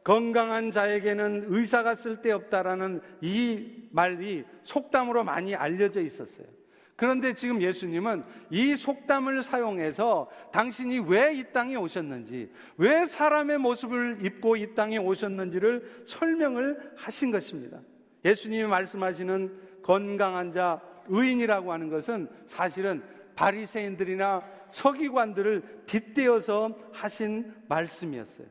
건강한 0.03 0.71
자에게는 0.71 1.45
의사가 1.47 1.95
쓸데없다라는 1.95 2.99
이 3.21 3.87
말이 3.91 4.43
속담으로 4.63 5.23
많이 5.23 5.55
알려져 5.55 6.01
있었어요. 6.01 6.47
그런데 6.95 7.33
지금 7.33 7.61
예수님은 7.61 8.23
이 8.49 8.75
속담을 8.75 9.43
사용해서 9.43 10.29
당신이 10.51 10.99
왜 10.99 11.35
이 11.35 11.43
땅에 11.51 11.75
오셨는지, 11.75 12.49
왜 12.77 13.05
사람의 13.05 13.57
모습을 13.57 14.19
입고 14.25 14.55
이 14.55 14.73
땅에 14.73 14.97
오셨는지를 14.97 16.03
설명을 16.05 16.93
하신 16.95 17.31
것입니다. 17.31 17.79
예수님이 18.23 18.63
말씀하시는 18.63 19.81
건강한 19.83 20.51
자, 20.51 20.81
의인이라고 21.07 21.71
하는 21.71 21.89
것은 21.89 22.29
사실은 22.45 23.03
바리새인들이나 23.35 24.41
서기관들을 24.69 25.83
빗대어서 25.85 26.75
하신 26.93 27.53
말씀이었어요. 27.67 28.47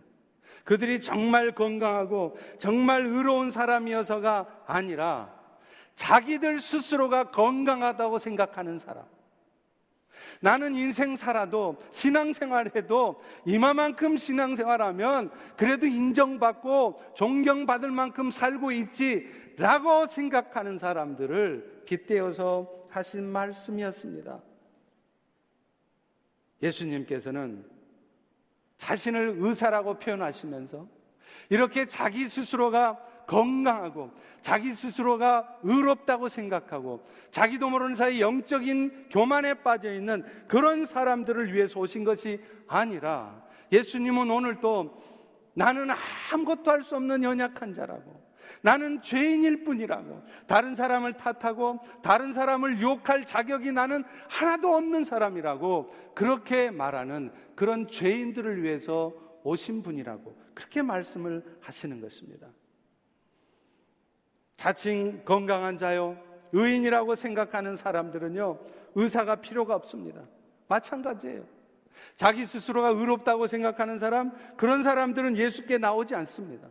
그들이 0.65 1.01
정말 1.01 1.53
건강하고 1.53 2.37
정말 2.59 3.07
의로운 3.07 3.51
사람이어서가 3.51 4.65
아니라 4.67 5.35
자기들 5.95 6.59
스스로가 6.59 7.31
건강하다고 7.31 8.19
생각하는 8.19 8.79
사람. 8.79 9.05
나는 10.41 10.75
인생 10.75 11.17
살아도 11.17 11.77
신앙생활해도 11.91 13.21
이마만큼 13.47 14.17
신앙생활하면 14.17 15.31
그래도 15.57 15.87
인정받고 15.87 17.01
존경받을 17.15 17.91
만큼 17.91 18.31
살고 18.31 18.73
있지라고 18.73 20.07
생각하는 20.07 20.79
사람들을 20.79 21.83
빗대어서 21.87 22.71
하신 22.91 23.25
말씀이었습니다. 23.25 24.41
예수님께서는 26.63 27.65
자신을 28.79 29.37
의사라고 29.39 29.99
표현하시면서 29.99 30.87
이렇게 31.51 31.87
자기 31.87 32.29
스스로가 32.29 32.99
건강하고 33.27 34.11
자기 34.41 34.75
스스로가 34.75 35.59
의롭다고 35.63 36.29
생각하고 36.29 37.07
자기도 37.31 37.71
모르는 37.71 37.95
사이 37.95 38.21
영적인 38.21 39.09
교만에 39.11 39.55
빠져 39.55 39.93
있는 39.93 40.25
그런 40.49 40.85
사람들을 40.85 41.53
위해서 41.53 41.81
오신 41.81 42.05
것이 42.05 42.41
아니라 42.67 43.43
예수님은 43.73 44.31
오늘 44.31 44.61
또 44.61 45.03
나는 45.55 45.89
아무것도 46.33 46.71
할 46.71 46.83
수 46.83 46.97
없는 46.97 47.23
연약한 47.23 47.75
자라고 47.75 48.25
나는 48.61 49.01
죄인일 49.03 49.65
뿐이라고. 49.65 50.23
다른 50.47 50.75
사람을 50.75 51.15
탓하고 51.15 51.81
다른 52.03 52.33
사람을 52.33 52.81
욕할 52.81 53.25
자격이 53.25 53.73
나는 53.73 54.05
하나도 54.29 54.75
없는 54.75 55.05
사람이라고 55.05 56.13
그렇게 56.15 56.71
말하는 56.71 57.33
그런 57.55 57.89
죄인들을 57.89 58.63
위해서 58.63 59.15
오신 59.45 59.83
분이라고 59.83 60.39
그렇게 60.55 60.83
말씀을 60.83 61.43
하시는 61.61 62.01
것입니다. 62.01 62.49
자칭 64.57 65.23
건강한 65.25 65.79
자요, 65.79 66.17
의인이라고 66.53 67.15
생각하는 67.15 67.77
사람들은요, 67.77 68.59
의사가 68.95 69.37
필요가 69.37 69.75
없습니다. 69.75 70.23
마찬가지예요. 70.69 71.45
자기 72.17 72.45
스스로가 72.47 72.89
의롭다고 72.89 73.47
생각하는 73.47 73.99
사람, 73.99 74.33
그런 74.57 74.83
사람들은 74.83 75.37
예수께 75.37 75.79
나오지 75.79 76.15
않습니다. 76.15 76.69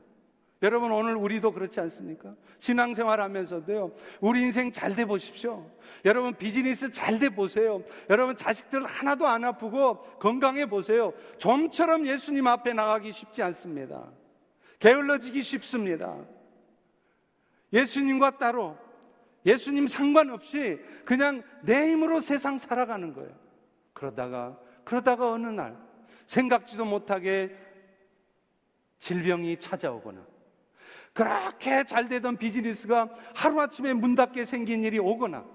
여러분 0.61 0.93
오늘 0.93 1.17
우리도 1.17 1.51
그렇지 1.51 1.81
않습니까? 1.81 2.35
신앙생활 2.57 3.19
하면서도요. 3.19 3.91
우리 4.21 4.41
인생 4.43 4.71
잘 4.71 4.95
돼 4.95 5.03
보십시오. 5.03 5.69
여러분 6.05 6.33
비즈니스 6.35 6.89
잘 6.89 7.19
돼 7.19 7.27
보세요. 7.29 7.83
여러분 8.09 8.37
자식들 8.37 8.85
하나도 8.85 9.27
안 9.27 9.43
아프고 9.43 10.01
건강해 10.19 10.65
보세요. 10.65 11.11
좀처럼 11.37 12.05
예수님 12.07 12.47
앞에 12.47 12.71
나가기 12.71 13.11
쉽지 13.11 13.43
않습니다. 13.43 14.09
게을러지기 14.79 15.41
쉽습니다. 15.41 16.15
예수님과 17.73 18.38
따로 18.38 18.77
예수님 19.45 19.88
상관없이 19.88 20.79
그냥 21.03 21.43
내 21.62 21.91
힘으로 21.91 22.19
세상 22.21 22.57
살아가는 22.57 23.13
거예요. 23.13 23.31
그러다가 23.93 24.57
그러다가 24.83 25.31
어느 25.31 25.47
날 25.47 25.77
생각지도 26.27 26.86
못하게 26.86 27.55
질병이 28.99 29.57
찾아오거나 29.57 30.25
그렇게 31.13 31.83
잘 31.83 32.07
되던 32.07 32.38
비즈니스가 32.38 33.09
하루아침에 33.36 33.93
문 33.93 34.15
닫게 34.15 34.45
생긴 34.45 34.83
일이 34.83 34.97
오거나 34.99 35.45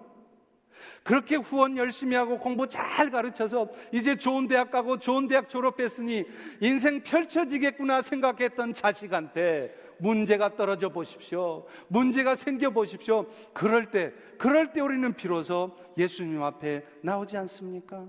그렇게 1.02 1.36
후원 1.36 1.76
열심히 1.76 2.14
하고 2.14 2.38
공부 2.38 2.68
잘 2.68 3.10
가르쳐서 3.10 3.68
이제 3.92 4.16
좋은 4.16 4.46
대학 4.46 4.70
가고 4.70 4.98
좋은 4.98 5.26
대학 5.26 5.48
졸업했으니 5.48 6.24
인생 6.60 7.02
펼쳐지겠구나 7.02 8.02
생각했던 8.02 8.74
자식한테 8.74 9.74
문제가 9.98 10.54
떨어져 10.54 10.88
보십시오. 10.88 11.66
문제가 11.88 12.36
생겨 12.36 12.70
보십시오. 12.70 13.26
그럴 13.52 13.90
때, 13.90 14.12
그럴 14.38 14.72
때 14.72 14.80
우리는 14.80 15.12
비로소 15.14 15.76
예수님 15.96 16.42
앞에 16.42 16.84
나오지 17.02 17.36
않습니까? 17.36 18.06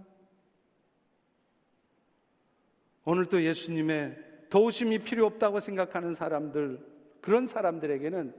오늘 3.06 3.26
또 3.26 3.42
예수님의 3.42 4.18
도우심이 4.50 5.00
필요 5.00 5.26
없다고 5.26 5.60
생각하는 5.60 6.14
사람들, 6.14 6.80
그런 7.22 7.48
사람들에게는 7.48 8.34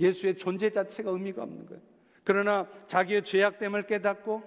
예수의 0.00 0.36
존재 0.36 0.70
자체가 0.70 1.10
의미가 1.10 1.42
없는 1.42 1.66
거예요. 1.66 1.82
그러나 2.24 2.68
자기의 2.86 3.22
죄악됨을 3.22 3.86
깨닫고 3.86 4.42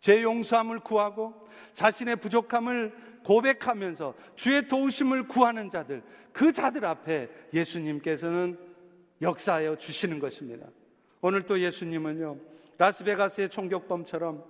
죄 0.00 0.22
용서함을 0.22 0.80
구하고 0.80 1.34
자신의 1.74 2.16
부족함을 2.16 3.09
고백하면서 3.24 4.14
주의 4.36 4.66
도우심을 4.66 5.28
구하는 5.28 5.70
자들, 5.70 6.02
그 6.32 6.52
자들 6.52 6.84
앞에 6.84 7.28
예수님께서는 7.52 8.58
역사하여 9.22 9.76
주시는 9.76 10.18
것입니다. 10.18 10.66
오늘 11.20 11.42
또 11.42 11.60
예수님은요, 11.60 12.38
라스베가스의 12.78 13.50
총격범처럼 13.50 14.42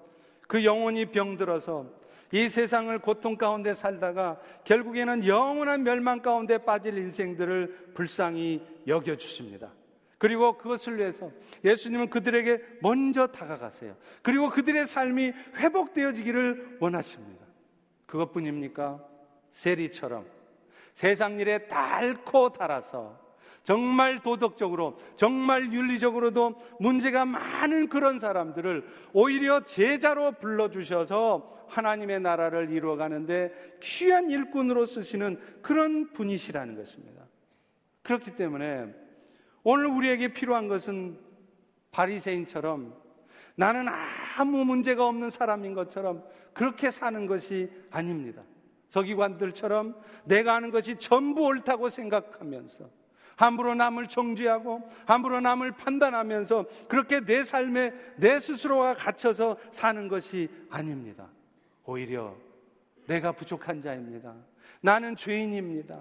그 0.46 0.64
영혼이 0.64 1.06
병들어서 1.06 1.90
이 2.32 2.48
세상을 2.48 2.96
고통 3.00 3.36
가운데 3.36 3.74
살다가 3.74 4.40
결국에는 4.64 5.26
영원한 5.26 5.82
멸망 5.82 6.22
가운데 6.22 6.58
빠질 6.58 6.96
인생들을 6.98 7.92
불쌍히 7.94 8.62
여겨주십니다. 8.86 9.72
그리고 10.18 10.56
그것을 10.58 10.98
위해서 10.98 11.32
예수님은 11.64 12.10
그들에게 12.10 12.60
먼저 12.82 13.26
다가가세요. 13.26 13.96
그리고 14.22 14.50
그들의 14.50 14.86
삶이 14.86 15.32
회복되어지기를 15.56 16.76
원하십니다. 16.78 17.39
그것뿐입니까? 18.10 19.00
세리처럼 19.52 20.26
세상 20.94 21.38
일에 21.38 21.66
닳고 21.68 22.50
달아서 22.50 23.18
정말 23.62 24.22
도덕적으로, 24.22 24.98
정말 25.16 25.72
윤리적으로도 25.72 26.60
문제가 26.80 27.24
많은 27.24 27.88
그런 27.88 28.18
사람들을 28.18 28.84
오히려 29.12 29.64
제자로 29.64 30.32
불러주셔서 30.32 31.66
하나님의 31.68 32.20
나라를 32.20 32.70
이루어가는데 32.70 33.78
귀한 33.80 34.30
일꾼으로 34.30 34.86
쓰시는 34.86 35.38
그런 35.62 36.10
분이시라는 36.12 36.74
것입니다. 36.74 37.22
그렇기 38.02 38.34
때문에 38.34 38.92
오늘 39.62 39.86
우리에게 39.86 40.32
필요한 40.32 40.66
것은 40.66 41.18
바리새인처럼 41.92 42.94
나는 43.60 43.88
아무 44.38 44.64
문제가 44.64 45.06
없는 45.06 45.28
사람인 45.28 45.74
것처럼 45.74 46.24
그렇게 46.54 46.90
사는 46.90 47.26
것이 47.26 47.70
아닙니다. 47.90 48.42
서기관들처럼 48.88 50.00
내가 50.24 50.54
하는 50.54 50.70
것이 50.70 50.96
전부 50.96 51.42
옳다고 51.42 51.90
생각하면서 51.90 52.88
함부로 53.36 53.74
남을 53.74 54.08
정죄하고 54.08 54.90
함부로 55.04 55.42
남을 55.42 55.72
판단하면서 55.72 56.64
그렇게 56.88 57.20
내 57.20 57.44
삶에 57.44 57.92
내 58.16 58.40
스스로가 58.40 58.94
갇혀서 58.94 59.58
사는 59.72 60.08
것이 60.08 60.48
아닙니다. 60.70 61.28
오히려 61.84 62.34
내가 63.08 63.32
부족한 63.32 63.82
자입니다. 63.82 64.36
나는 64.80 65.16
죄인입니다. 65.16 66.00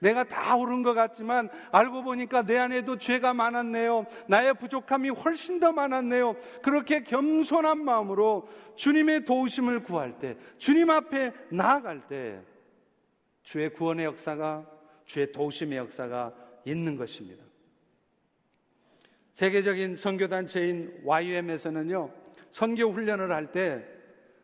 내가 0.00 0.24
다 0.24 0.56
옳은 0.56 0.82
것 0.82 0.94
같지만 0.94 1.48
알고 1.72 2.02
보니까 2.02 2.42
내 2.42 2.58
안에도 2.58 2.98
죄가 2.98 3.34
많았네요. 3.34 4.06
나의 4.28 4.54
부족함이 4.54 5.10
훨씬 5.10 5.60
더 5.60 5.72
많았네요. 5.72 6.36
그렇게 6.62 7.02
겸손한 7.02 7.84
마음으로 7.84 8.48
주님의 8.76 9.24
도우심을 9.24 9.82
구할 9.82 10.18
때, 10.18 10.36
주님 10.58 10.90
앞에 10.90 11.32
나아갈 11.50 12.06
때, 12.08 12.40
주의 13.42 13.70
구원의 13.70 14.06
역사가, 14.06 14.66
주의 15.04 15.30
도우심의 15.30 15.78
역사가 15.78 16.32
있는 16.64 16.96
것입니다. 16.96 17.44
세계적인 19.32 19.96
선교단체인 19.96 21.00
YM에서는요, 21.04 22.10
선교 22.50 22.90
훈련을 22.90 23.32
할 23.32 23.50
때 23.52 23.84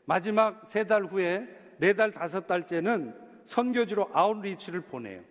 마지막 0.04 0.68
세 0.68 0.84
달 0.84 1.04
후에 1.04 1.46
네 1.78 1.92
달, 1.94 2.10
다섯 2.10 2.46
달째는 2.46 3.14
선교지로 3.44 4.10
아웃리치를 4.12 4.80
보내요. 4.82 5.22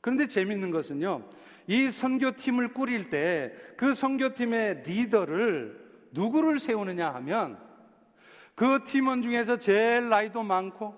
그런데 0.00 0.26
재밌는 0.26 0.70
것은요, 0.70 1.28
이 1.66 1.90
선교팀을 1.90 2.72
꾸릴 2.72 3.10
때 3.10 3.52
그 3.80 3.94
선교팀의 3.94 4.82
리더를 4.84 5.80
누구를 6.10 6.58
세우느냐 6.58 7.14
하면 7.14 7.58
그 8.54 8.84
팀원 8.84 9.22
중에서 9.22 9.56
제일 9.56 10.10
나이도 10.10 10.42
많고 10.42 10.94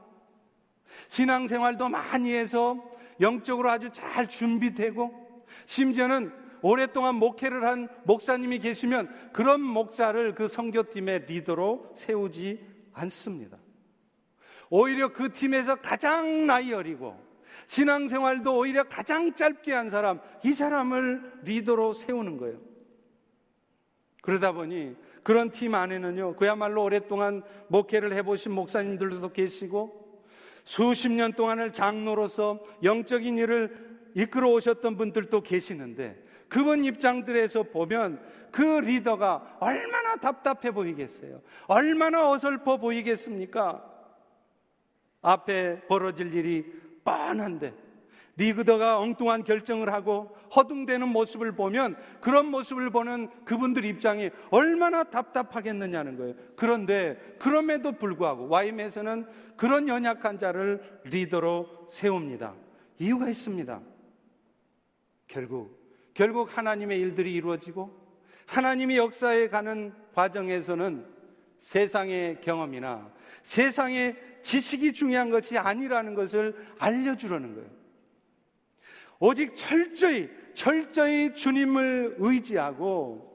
신앙생활도 1.07 1.89
많이 1.89 2.33
해서 2.33 2.91
영적으로 3.21 3.71
아주 3.71 3.91
잘 3.93 4.29
준비되고 4.29 5.47
심지어는 5.67 6.33
오랫동안 6.61 7.15
목회를 7.15 7.65
한 7.65 7.89
목사님이 8.03 8.59
계시면 8.59 9.31
그런 9.33 9.61
목사를 9.61 10.35
그 10.35 10.49
선교팀의 10.49 11.27
리더로 11.27 11.93
세우지 11.95 12.67
않습니다. 12.95 13.59
오히려 14.71 15.13
그 15.13 15.33
팀에서 15.33 15.77
가장 15.77 16.49
나이 16.49 16.73
어리고 16.73 17.17
신앙생활도 17.67 18.59
오히려 18.59 18.85
가장 18.85 19.35
짧게 19.35 19.73
한 19.73 19.91
사람, 19.91 20.21
이 20.45 20.53
사람을 20.53 21.41
리더로 21.45 21.93
세우는 21.93 22.37
거예요. 22.37 22.59
그러다 24.23 24.53
보니 24.53 24.95
그런 25.23 25.51
팀 25.51 25.75
안에는요, 25.75 26.37
그야말로 26.37 26.85
오랫동안 26.85 27.43
목회를 27.69 28.13
해보신 28.15 28.53
목사님들도 28.53 29.33
계시고 29.33 30.25
수십 30.65 31.11
년 31.11 31.33
동안을 31.33 31.73
장로로서 31.73 32.65
영적인 32.83 33.39
일을 33.39 33.93
이끌어 34.15 34.51
오셨던 34.51 34.97
분들도 34.97 35.43
계시는데 35.43 36.23
그분 36.49 36.85
입장들에서 36.85 37.65
보면 37.65 38.23
그 38.51 38.63
리더가 38.63 39.57
얼마나 39.59 40.17
답답해 40.17 40.71
보이겠어요? 40.71 41.41
얼마나 41.67 42.31
어설퍼 42.31 42.77
보이겠습니까? 42.77 43.91
앞에 45.23 45.87
벌어질 45.87 46.35
일이 46.35 46.67
뻔한데 47.05 47.75
리더가 48.37 48.99
엉뚱한 48.99 49.45
결정을 49.45 49.93
하고 49.93 50.35
허둥대는 50.55 51.09
모습을 51.09 51.53
보면 51.53 51.97
그런 52.21 52.47
모습을 52.47 52.91
보는 52.91 53.29
그분들 53.45 53.85
입장이 53.85 54.31
얼마나 54.51 55.05
답답하겠느냐는 55.05 56.17
거예요. 56.17 56.35
그런데 56.57 57.37
그럼에도 57.39 57.93
불구하고 57.93 58.49
와임에서는 58.49 59.27
그런 59.57 59.89
연약한 59.89 60.39
자를 60.39 60.83
리더로 61.05 61.89
세웁니다. 61.91 62.55
이유가 62.99 63.29
있습니다. 63.29 63.81
결국 65.29 65.83
결국 66.15 66.57
하나님의 66.57 67.01
일들이 67.01 67.35
이루어지고 67.35 68.03
하나님이 68.47 68.99
역사에 68.99 69.49
가는 69.49 69.95
과정에서는 70.15 71.12
세상의 71.63 72.41
경험이나 72.41 73.09
세상의 73.45 74.17
지식이 74.43 74.93
중요한 74.93 75.31
것이 75.31 75.57
아니라는 75.57 76.15
것을 76.15 76.57
알려주려는 76.79 77.55
거예요. 77.55 77.71
오직 79.21 79.55
철저히 79.55 80.29
철저히 80.55 81.33
주님을 81.35 82.17
의지하고 82.19 83.31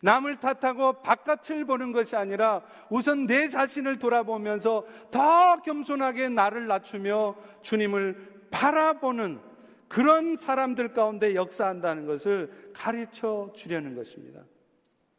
남을 0.00 0.40
탓하고 0.40 1.02
바깥을 1.02 1.66
보는 1.66 1.92
것이 1.92 2.16
아니라 2.16 2.62
우선 2.88 3.26
내 3.26 3.50
자신을 3.50 3.98
돌아보면서 3.98 4.86
더 5.10 5.60
겸손하게 5.60 6.30
나를 6.30 6.66
낮추며 6.66 7.36
주님을 7.60 8.46
바라보는 8.50 9.40
그런 9.88 10.36
사람들 10.36 10.94
가운데 10.94 11.34
역사한다는 11.34 12.06
것을 12.06 12.72
가르쳐 12.72 13.52
주려는 13.54 13.94
것입니다. 13.94 14.42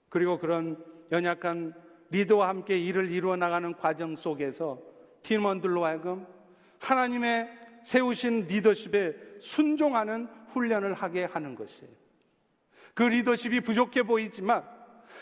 그리고 0.09 0.39
그런 0.39 0.83
연약한 1.11 1.73
리더와 2.09 2.47
함께 2.47 2.77
일을 2.77 3.11
이루어 3.11 3.35
나가는 3.35 3.73
과정 3.73 4.15
속에서 4.15 4.79
팀원들로 5.23 5.85
하여금 5.85 6.25
하나님의 6.79 7.49
세우신 7.83 8.47
리더십에 8.47 9.15
순종하는 9.39 10.27
훈련을 10.49 10.93
하게 10.93 11.25
하는 11.25 11.55
것이에요. 11.55 11.91
그 12.93 13.03
리더십이 13.03 13.61
부족해 13.61 14.03
보이지만 14.03 14.63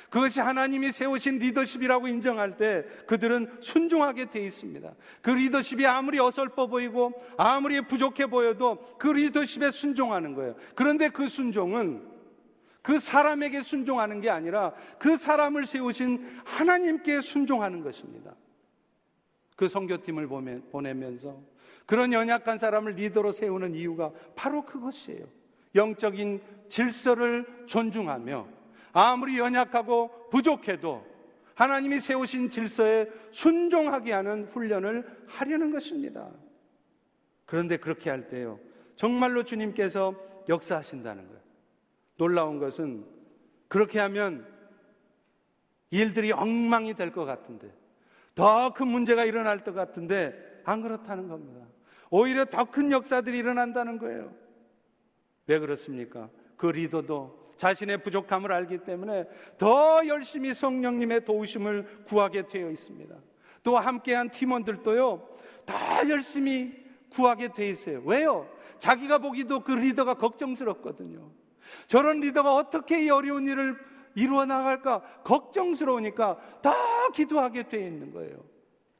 그것이 0.09 0.39
하나님이 0.39 0.91
세우신 0.91 1.39
리더십이라고 1.39 2.07
인정할 2.07 2.57
때 2.57 2.85
그들은 3.05 3.57
순종하게 3.59 4.29
돼 4.29 4.45
있습니다. 4.45 4.93
그 5.21 5.31
리더십이 5.31 5.85
아무리 5.85 6.19
어설퍼 6.19 6.67
보이고 6.67 7.13
아무리 7.37 7.81
부족해 7.81 8.27
보여도 8.27 8.95
그 8.97 9.07
리더십에 9.07 9.71
순종하는 9.71 10.33
거예요. 10.35 10.55
그런데 10.73 11.09
그 11.09 11.27
순종은 11.27 12.14
그 12.85 12.99
사람에게 12.99 13.63
순종하는 13.63 14.21
게 14.21 14.29
아니라 14.29 14.71
그 14.99 15.17
사람을 15.17 15.65
세우신 15.65 16.23
하나님께 16.45 17.19
순종하는 17.21 17.81
것입니다. 17.81 18.35
그 19.55 19.67
선교팀을 19.67 20.27
보내면서 20.71 21.41
그런 21.87 22.13
연약한 22.13 22.59
사람을 22.59 22.91
리더로 22.93 23.31
세우는 23.31 23.73
이유가 23.73 24.11
바로 24.35 24.63
그것이에요. 24.63 25.25
영적인 25.73 26.41
질서를 26.69 27.65
존중하며 27.65 28.47
아무리 28.93 29.39
연약하고 29.39 30.29
부족해도 30.29 31.03
하나님이 31.55 31.99
세우신 31.99 32.51
질서에 32.51 33.09
순종하게 33.31 34.13
하는 34.13 34.45
훈련을 34.45 35.25
하려는 35.25 35.71
것입니다. 35.71 36.29
그런데 37.47 37.77
그렇게 37.77 38.11
할 38.11 38.29
때요. 38.29 38.59
정말로 38.95 39.43
주님께서 39.43 40.13
역사하신다는 40.47 41.25
거예요. 41.25 41.44
놀라운 42.17 42.59
것은 42.59 43.05
그렇게 43.67 43.99
하면 43.99 44.47
일들이 45.91 46.31
엉망이 46.31 46.93
될 46.93 47.11
것 47.11 47.25
같은데 47.25 47.71
더 48.33 48.73
큰 48.73 48.87
문제가 48.87 49.25
일어날 49.25 49.63
것 49.63 49.73
같은데 49.73 50.61
안 50.65 50.81
그렇다는 50.81 51.27
겁니다. 51.27 51.65
오히려 52.09 52.45
더 52.45 52.65
큰 52.65 52.91
역사들이 52.91 53.37
일어난다는 53.37 53.97
거예요. 53.97 54.33
왜 55.47 55.59
그렇습니까? 55.59 56.29
그 56.57 56.67
리더도 56.67 57.53
자신의 57.57 58.03
부족함을 58.03 58.51
알기 58.51 58.79
때문에 58.79 59.25
더 59.57 60.05
열심히 60.07 60.53
성령님의 60.53 61.23
도우심을 61.25 62.03
구하게 62.05 62.47
되어 62.47 62.69
있습니다. 62.69 63.15
또 63.63 63.77
함께한 63.77 64.29
팀원들도요, 64.29 65.27
더 65.65 65.75
열심히 66.09 66.83
구하게 67.09 67.49
돼 67.53 67.67
있어요. 67.69 68.01
왜요? 68.05 68.49
자기가 68.79 69.19
보기도 69.19 69.61
그 69.61 69.71
리더가 69.71 70.15
걱정스럽거든요. 70.15 71.31
저런 71.87 72.19
리더가 72.19 72.53
어떻게 72.55 73.05
이 73.05 73.09
어려운 73.09 73.47
일을 73.47 73.77
이루어 74.15 74.45
나갈까 74.45 75.01
걱정스러우니까 75.23 76.61
더 76.61 76.73
기도하게 77.13 77.67
되어 77.67 77.87
있는 77.87 78.11
거예요. 78.11 78.43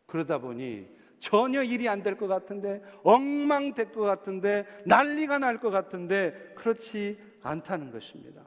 그러다 0.08 0.40
보니 0.40 0.88
전혀 1.20 1.64
일이 1.64 1.88
안 1.90 2.04
될 2.04 2.18
것 2.18 2.28
같은데 2.28 2.84
엉망될 3.04 3.92
것 3.94 4.02
같은데 4.02 4.66
난리가 4.86 5.40
날 5.40 5.60
것 5.60 5.70
같은데 5.72 6.54
그렇지 6.56 7.18
않다는 7.42 7.92
것입니다. 7.92 8.44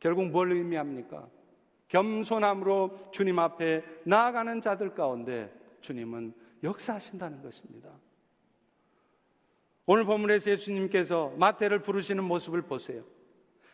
결국 0.00 0.26
뭘 0.26 0.52
의미합니까? 0.52 1.28
겸손함으로 1.88 3.10
주님 3.12 3.38
앞에 3.38 3.84
나아가는 4.04 4.60
자들 4.60 4.94
가운데 4.94 5.52
주님은 5.80 6.34
역사하신다는 6.62 7.42
것입니다. 7.42 7.90
오늘 9.86 10.04
본문에서 10.04 10.50
예수님께서 10.50 11.32
마태를 11.38 11.80
부르시는 11.80 12.22
모습을 12.24 12.62
보세요. 12.62 13.02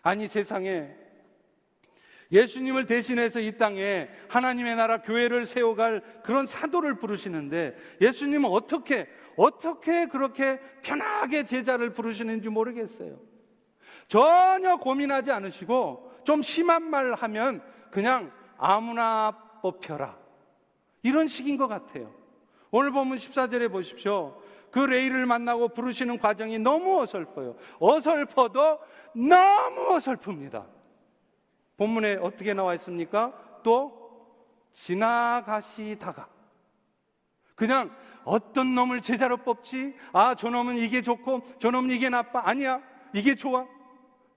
아니 0.04 0.28
세상에 0.28 0.94
예수님을 2.30 2.84
대신해서 2.84 3.40
이 3.40 3.56
땅에 3.56 4.08
하나님의 4.28 4.76
나라 4.76 5.00
교회를 5.00 5.46
세워갈 5.46 6.02
그런 6.22 6.46
사도를 6.46 6.98
부르시는데 6.98 7.74
예수님은 8.00 8.50
어떻게 8.50 9.08
어떻게 9.36 10.06
그렇게 10.06 10.60
편하게 10.82 11.44
제자를 11.44 11.92
부르시는지 11.92 12.50
모르겠어요. 12.50 13.18
전혀 14.06 14.76
고민하지 14.76 15.32
않으시고 15.32 16.12
좀 16.24 16.42
심한 16.42 16.82
말 16.82 17.14
하면 17.14 17.62
그냥 17.90 18.30
아무나 18.58 19.32
뽑혀라. 19.62 20.18
이런 21.02 21.26
식인 21.26 21.56
것 21.56 21.66
같아요. 21.66 22.14
오늘 22.70 22.90
보면 22.90 23.16
14절에 23.16 23.72
보십시오. 23.72 24.42
그 24.74 24.80
레이를 24.80 25.24
만나고 25.24 25.68
부르시는 25.68 26.18
과정이 26.18 26.58
너무 26.58 27.00
어설퍼요. 27.00 27.54
어설퍼도 27.78 28.80
너무 29.14 29.88
어설픕니다. 29.90 30.66
본문에 31.76 32.16
어떻게 32.16 32.54
나와 32.54 32.74
있습니까? 32.74 33.32
또 33.62 34.26
지나가시다가 34.72 36.28
그냥 37.54 37.94
어떤 38.24 38.74
놈을 38.74 39.00
제자로 39.00 39.36
뽑지? 39.36 39.94
아, 40.12 40.34
저 40.34 40.50
놈은 40.50 40.76
이게 40.78 41.02
좋고 41.02 41.42
저 41.60 41.70
놈은 41.70 41.90
이게 41.90 42.08
나빠. 42.08 42.42
아니야. 42.44 42.82
이게 43.12 43.36
좋아. 43.36 43.68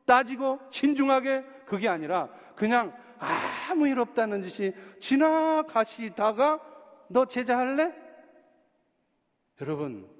따지고 0.06 0.60
신중하게 0.70 1.46
그게 1.66 1.90
아니라 1.90 2.30
그냥 2.56 2.96
아무 3.18 3.88
일 3.88 4.00
없다는 4.00 4.42
듯이 4.42 4.76
지나가시다가 5.00 6.60
너 7.08 7.26
제자 7.26 7.58
할래? 7.58 7.92
여러분, 9.60 10.17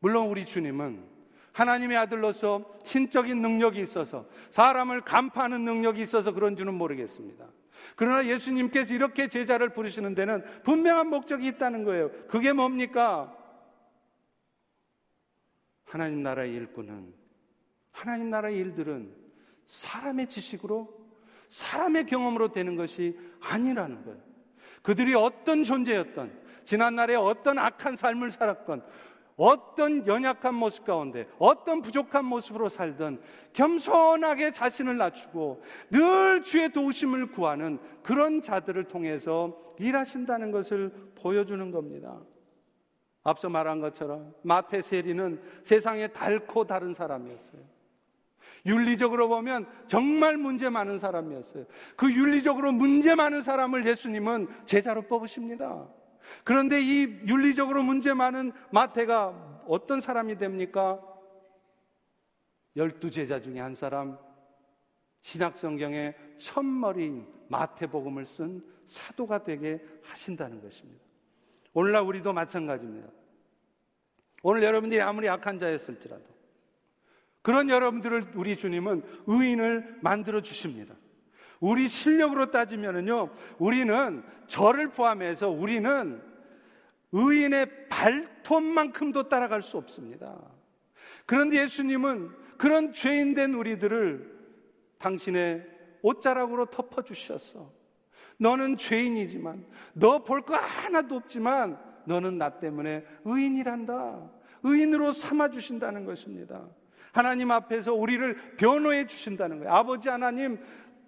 물론 0.00 0.28
우리 0.28 0.44
주님은 0.44 1.08
하나님의 1.52 1.96
아들로서 1.96 2.64
신적인 2.84 3.40
능력이 3.42 3.80
있어서 3.80 4.26
사람을 4.50 5.02
간파하는 5.02 5.64
능력이 5.64 6.00
있어서 6.02 6.32
그런 6.32 6.56
줄은 6.56 6.74
모르겠습니다. 6.74 7.46
그러나 7.96 8.26
예수님께서 8.26 8.94
이렇게 8.94 9.28
제자를 9.28 9.70
부르시는 9.70 10.14
데는 10.14 10.42
분명한 10.62 11.08
목적이 11.08 11.46
있다는 11.48 11.84
거예요. 11.84 12.10
그게 12.28 12.52
뭡니까? 12.52 13.36
하나님 15.84 16.22
나라의 16.22 16.52
일꾼은 16.54 17.12
하나님 17.90 18.30
나라의 18.30 18.56
일들은 18.58 19.14
사람의 19.66 20.28
지식으로 20.28 21.00
사람의 21.48 22.06
경험으로 22.06 22.52
되는 22.52 22.76
것이 22.76 23.18
아니라는 23.40 24.04
거예요. 24.04 24.20
그들이 24.82 25.14
어떤 25.14 25.64
존재였던 25.64 26.40
지난날에 26.64 27.16
어떤 27.16 27.58
악한 27.58 27.96
삶을 27.96 28.30
살았건 28.30 28.84
어떤 29.40 30.06
연약한 30.06 30.54
모습 30.54 30.84
가운데 30.84 31.26
어떤 31.38 31.80
부족한 31.80 32.26
모습으로 32.26 32.68
살던 32.68 33.22
겸손하게 33.54 34.50
자신을 34.50 34.98
낮추고 34.98 35.62
늘 35.90 36.42
주의 36.42 36.70
도우심을 36.70 37.30
구하는 37.30 37.78
그런 38.02 38.42
자들을 38.42 38.84
통해서 38.84 39.56
일하신다는 39.78 40.50
것을 40.50 40.92
보여주는 41.14 41.70
겁니다. 41.70 42.20
앞서 43.22 43.48
말한 43.48 43.80
것처럼 43.80 44.34
마태 44.42 44.82
세리는 44.82 45.40
세상에 45.62 46.08
달고 46.08 46.66
다른 46.66 46.92
사람이었어요. 46.92 47.62
윤리적으로 48.66 49.28
보면 49.28 49.66
정말 49.86 50.36
문제 50.36 50.68
많은 50.68 50.98
사람이었어요. 50.98 51.64
그 51.96 52.12
윤리적으로 52.12 52.72
문제 52.72 53.14
많은 53.14 53.40
사람을 53.40 53.86
예수님은 53.86 54.48
제자로 54.66 55.00
뽑으십니다. 55.02 55.88
그런데 56.44 56.80
이 56.80 57.02
윤리적으로 57.26 57.82
문제 57.82 58.14
많은 58.14 58.52
마태가 58.72 59.62
어떤 59.66 60.00
사람이 60.00 60.36
됩니까? 60.38 61.00
열두 62.76 63.10
제자 63.10 63.40
중에 63.40 63.60
한 63.60 63.74
사람, 63.74 64.18
신약성경에 65.22 66.14
첫머리인 66.38 67.26
마태복음을 67.48 68.26
쓴 68.26 68.64
사도가 68.86 69.44
되게 69.44 69.84
하신다는 70.02 70.60
것입니다. 70.62 71.02
오늘날 71.72 72.02
우리도 72.02 72.32
마찬가지입니다. 72.32 73.08
오늘 74.42 74.62
여러분들이 74.62 75.00
아무리 75.00 75.26
약한 75.26 75.58
자였을지라도 75.58 76.24
그런 77.42 77.70
여러분들을 77.70 78.32
우리 78.34 78.56
주님은 78.56 79.02
의인을 79.26 79.98
만들어 80.02 80.40
주십니다. 80.40 80.94
우리 81.60 81.88
실력으로 81.88 82.50
따지면은요, 82.50 83.30
우리는 83.58 84.22
저를 84.46 84.88
포함해서 84.88 85.50
우리는 85.50 86.22
의인의 87.12 87.88
발톱만큼도 87.88 89.28
따라갈 89.28 89.62
수 89.62 89.76
없습니다. 89.76 90.40
그런데 91.26 91.58
예수님은 91.58 92.30
그런 92.56 92.92
죄인된 92.92 93.54
우리들을 93.54 94.38
당신의 94.98 95.66
옷자락으로 96.02 96.66
덮어주셨어. 96.66 97.72
너는 98.38 98.76
죄인이지만, 98.78 99.66
너 99.92 100.24
볼 100.24 100.42
거 100.42 100.56
하나도 100.56 101.16
없지만, 101.16 101.78
너는 102.06 102.38
나 102.38 102.58
때문에 102.58 103.04
의인이란다. 103.24 104.30
의인으로 104.62 105.12
삼아주신다는 105.12 106.06
것입니다. 106.06 106.66
하나님 107.12 107.50
앞에서 107.50 107.92
우리를 107.92 108.56
변호해 108.56 109.06
주신다는 109.06 109.58
거예요. 109.58 109.72
아버지 109.72 110.08
하나님, 110.08 110.58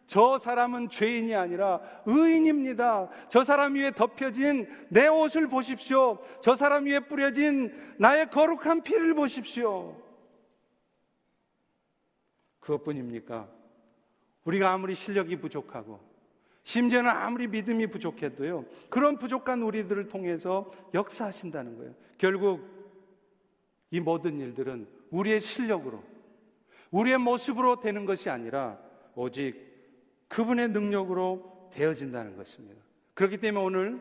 저 0.07 0.38
사람은 0.38 0.88
죄인이 0.88 1.35
아니라 1.35 1.81
의인입니다. 2.05 3.09
저 3.29 3.45
사람 3.45 3.75
위에 3.75 3.93
덮여진 3.93 4.69
내 4.91 5.07
옷을 5.07 5.49
보십시오. 5.49 6.19
저 6.41 6.55
사람 6.55 6.85
위에 6.85 7.01
뿌려진 7.01 7.73
나의 7.99 8.31
거룩한 8.31 8.83
피를 8.83 9.15
보십시오. 9.15 9.97
그것뿐입니까? 12.61 13.49
우리가 14.45 14.73
아무리 14.73 14.95
실력이 14.95 15.37
부족하고 15.37 16.01
심지어는 16.65 17.11
아무리 17.11 17.49
믿음이 17.49 17.88
부족해도요. 17.88 18.67
그런 18.88 19.19
부족한 19.19 19.62
우리들을 19.62 20.09
통해서 20.09 20.71
역사하신다는 20.95 21.77
거예요. 21.77 21.95
결국 22.19 22.69
이 23.91 24.01
모든 24.01 24.38
일들은 24.41 24.87
우리의 25.11 25.41
실력으로 25.41 26.03
우리의 26.91 27.19
모습으로 27.19 27.81
되는 27.81 28.05
것이 28.05 28.31
아니라 28.31 28.79
오직 29.15 29.72
그분의 30.33 30.71
능력으로 30.71 31.68
되어진다는 31.75 32.37
것입니다. 32.37 32.81
그렇기 33.12 33.37
때문에 33.37 33.64
오늘 33.64 34.01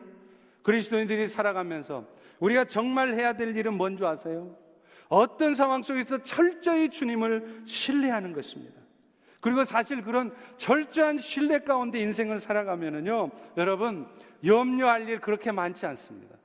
그리스도인들이 0.62 1.28
살아가면서 1.28 2.06
우리가 2.40 2.64
정말 2.64 3.12
해야 3.12 3.34
될 3.34 3.54
일은 3.54 3.74
뭔지 3.74 4.04
아세요? 4.04 4.56
어떤 5.08 5.54
상황 5.54 5.82
속에서 5.82 6.22
철저히 6.22 6.88
주님을 6.88 7.64
신뢰하는 7.66 8.32
것입니다. 8.32 8.80
그리고 9.40 9.64
사실 9.64 10.02
그런 10.02 10.34
철저한 10.56 11.18
신뢰 11.18 11.58
가운데 11.58 12.00
인생을 12.00 12.40
살아가면은요, 12.40 13.30
여러분, 13.58 14.06
염려할 14.42 15.08
일 15.10 15.20
그렇게 15.20 15.52
많지 15.52 15.84
않습니다. 15.84 16.36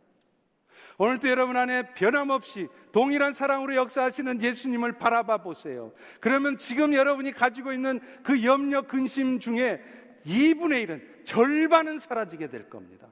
오늘도 0.98 1.30
여러분 1.30 1.58
안에 1.58 1.94
변함없이 1.94 2.70
동일한 2.92 3.34
사랑으로 3.34 3.76
역사하시는 3.76 4.42
예수님을 4.42 4.94
바라봐 4.98 5.40
보세요. 5.40 5.94
그러면 6.20 6.58
지금 6.58 6.94
여러분이 6.94 7.34
가지고 7.34 7.72
있는 7.72 8.00
그 8.24 8.44
염려, 8.44 8.82
근심 8.82 9.40
중에 9.40 9.82
2분의 10.26 10.88
1은 10.88 11.26
절반은 11.26 12.00
사라지게 12.00 12.50
될 12.50 12.70
겁니다. 12.70 13.08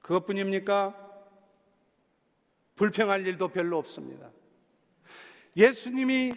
그것뿐입니까? 0.00 0.96
불평할 2.74 3.26
일도 3.26 3.48
별로 3.48 3.78
없습니다. 3.78 4.30
예수님이 5.56 6.32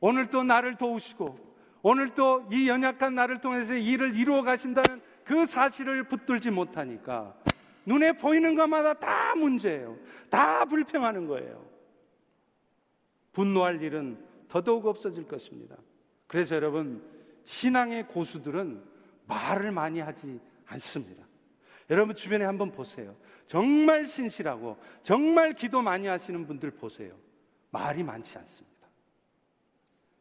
오늘 0.00 0.26
또 0.26 0.44
나를 0.44 0.76
도우시고 0.76 1.46
오늘 1.82 2.10
또 2.10 2.46
이 2.52 2.68
연약한 2.68 3.14
나를 3.14 3.40
통해서 3.40 3.74
일을 3.74 4.16
이루어 4.16 4.42
가신다는 4.42 5.00
그 5.24 5.46
사실을 5.46 6.04
붙들지 6.04 6.50
못하니까 6.50 7.34
눈에 7.86 8.12
보이는 8.12 8.54
것마다 8.54 8.94
다 8.94 9.34
문제예요. 9.34 9.96
다 10.28 10.64
불평하는 10.64 11.26
거예요. 11.26 11.64
분노할 13.32 13.80
일은 13.82 14.22
더더욱 14.48 14.86
없어질 14.86 15.26
것입니다. 15.26 15.76
그래서 16.26 16.56
여러분, 16.56 17.02
신앙의 17.44 18.08
고수들은 18.08 18.82
말을 19.26 19.70
많이 19.70 20.00
하지 20.00 20.40
않습니다. 20.66 21.24
여러분 21.90 22.14
주변에 22.16 22.44
한번 22.44 22.72
보세요. 22.72 23.14
정말 23.46 24.06
신실하고 24.06 24.76
정말 25.02 25.52
기도 25.52 25.82
많이 25.82 26.06
하시는 26.06 26.46
분들 26.46 26.72
보세요. 26.72 27.14
말이 27.70 28.02
많지 28.02 28.36
않습니다. 28.38 28.88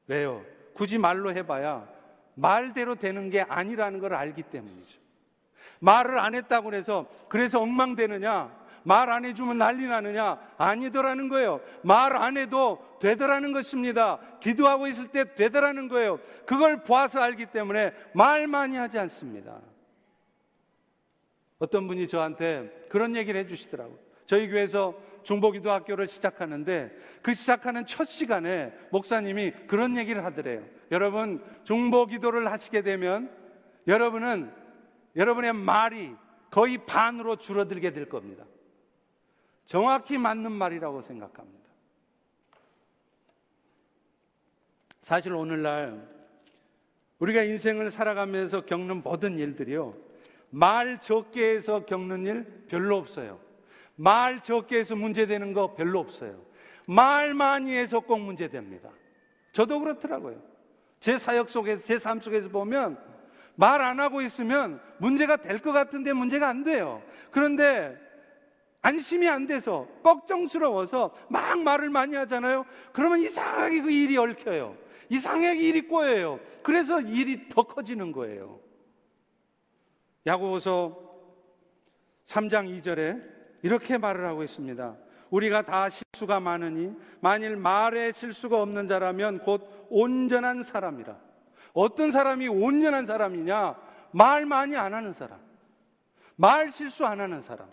왜요? 0.07 0.45
굳이 0.73 0.97
말로 0.97 1.31
해봐야 1.31 1.89
말대로 2.35 2.95
되는 2.95 3.29
게 3.29 3.41
아니라는 3.41 3.99
걸 3.99 4.13
알기 4.13 4.43
때문이죠. 4.43 4.99
말을 5.79 6.19
안 6.19 6.35
했다고 6.35 6.73
해서 6.73 7.07
그래서 7.29 7.61
엉망되느냐? 7.61 8.65
말 8.83 9.09
안 9.09 9.25
해주면 9.25 9.57
난리 9.57 9.87
나느냐? 9.87 10.37
아니더라는 10.57 11.27
거예요. 11.27 11.59
말 11.83 12.15
안 12.15 12.37
해도 12.37 12.83
되더라는 13.01 13.51
것입니다. 13.51 14.19
기도하고 14.39 14.87
있을 14.87 15.07
때 15.07 15.33
되더라는 15.33 15.87
거예요. 15.87 16.19
그걸 16.45 16.83
보아서 16.83 17.19
알기 17.19 17.47
때문에 17.47 17.93
말 18.13 18.47
많이 18.47 18.77
하지 18.77 18.99
않습니다. 18.99 19.59
어떤 21.57 21.87
분이 21.87 22.07
저한테 22.07 22.69
그런 22.89 23.15
얘기를 23.15 23.39
해주시더라고요. 23.41 23.97
저희 24.25 24.49
교회에서 24.49 24.93
중보기도 25.23 25.71
학교를 25.71 26.05
시작하는데 26.05 26.95
그 27.23 27.33
시작하는 27.33 27.85
첫 27.85 28.07
시간에 28.07 28.71
목사님이 28.91 29.51
그런 29.67 29.97
얘기를 29.97 30.23
하더래요. 30.23 30.63
여러분, 30.91 31.43
중보기도를 31.63 32.51
하시게 32.51 32.81
되면 32.81 33.31
여러분은 33.87 34.51
여러분의 35.15 35.53
말이 35.53 36.15
거의 36.49 36.77
반으로 36.77 37.37
줄어들게 37.37 37.91
될 37.91 38.07
겁니다. 38.09 38.45
정확히 39.65 40.17
맞는 40.17 40.51
말이라고 40.51 41.01
생각합니다. 41.01 41.65
사실 45.01 45.33
오늘날 45.33 46.07
우리가 47.19 47.43
인생을 47.43 47.91
살아가면서 47.91 48.65
겪는 48.65 49.03
모든 49.03 49.37
일들이요. 49.37 49.95
말 50.49 50.99
적게 50.99 51.55
해서 51.55 51.85
겪는 51.85 52.25
일 52.25 52.65
별로 52.67 52.97
없어요. 52.97 53.39
말 53.95 54.41
적게 54.41 54.79
해서 54.79 54.95
문제되는 54.95 55.53
거 55.53 55.75
별로 55.75 55.99
없어요. 55.99 56.41
말 56.85 57.33
많이 57.33 57.73
해서 57.73 57.99
꼭 57.99 58.19
문제됩니다. 58.19 58.89
저도 59.51 59.79
그렇더라고요. 59.79 60.41
제 60.99 61.17
사역 61.17 61.49
속에서, 61.49 61.85
제 61.85 61.97
삶 61.97 62.19
속에서 62.19 62.49
보면 62.49 62.97
말 63.55 63.81
안 63.81 63.99
하고 63.99 64.21
있으면 64.21 64.81
문제가 64.97 65.37
될 65.37 65.59
것 65.59 65.71
같은데 65.71 66.13
문제가 66.13 66.47
안 66.47 66.63
돼요. 66.63 67.01
그런데 67.31 67.97
안심이 68.81 69.27
안 69.27 69.47
돼서 69.47 69.87
걱정스러워서 70.03 71.15
막 71.29 71.59
말을 71.63 71.89
많이 71.89 72.15
하잖아요. 72.15 72.65
그러면 72.93 73.19
이상하게 73.19 73.81
그 73.81 73.91
일이 73.91 74.17
얽혀요. 74.17 74.77
이상하게 75.09 75.55
일이 75.55 75.81
꼬여요. 75.87 76.39
그래서 76.63 77.01
일이 77.01 77.47
더 77.49 77.63
커지는 77.63 78.11
거예요. 78.11 78.59
야고보서 80.25 80.99
3장 82.25 82.81
2절에 82.81 83.23
이렇게 83.63 83.97
말을 83.97 84.25
하고 84.25 84.43
있습니다. 84.43 84.97
우리가 85.29 85.63
다 85.63 85.89
실수가 85.89 86.39
많으니 86.39 86.93
만일 87.19 87.55
말에 87.55 88.11
실수가 88.11 88.61
없는 88.61 88.87
자라면 88.87 89.39
곧 89.39 89.87
온전한 89.89 90.61
사람이라. 90.63 91.17
어떤 91.75 92.09
사람이 92.09 92.47
온전한 92.47 93.05
사람이냐? 93.05 93.75
말 94.11 94.45
많이 94.45 94.75
안 94.75 94.93
하는 94.93 95.13
사람. 95.13 95.39
말 96.35 96.71
실수 96.71 97.05
안 97.05 97.19
하는 97.19 97.41
사람. 97.41 97.67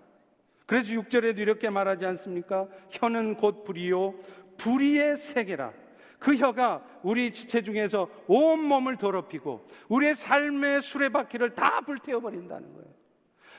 그래서 0.66 0.92
6절에도 0.92 1.38
이렇게 1.38 1.70
말하지 1.70 2.04
않습니까? 2.06 2.66
혀는 2.90 3.36
곧 3.36 3.64
불이요. 3.64 4.14
불의의 4.58 5.16
세계라. 5.16 5.72
그 6.18 6.36
혀가 6.36 6.84
우리 7.02 7.32
지체 7.32 7.62
중에서 7.62 8.08
온 8.28 8.60
몸을 8.62 8.96
더럽히고 8.96 9.66
우리의 9.88 10.14
삶의 10.14 10.82
수레바퀴를 10.82 11.54
다 11.54 11.80
불태워버린다는 11.80 12.72
거예요. 12.74 12.92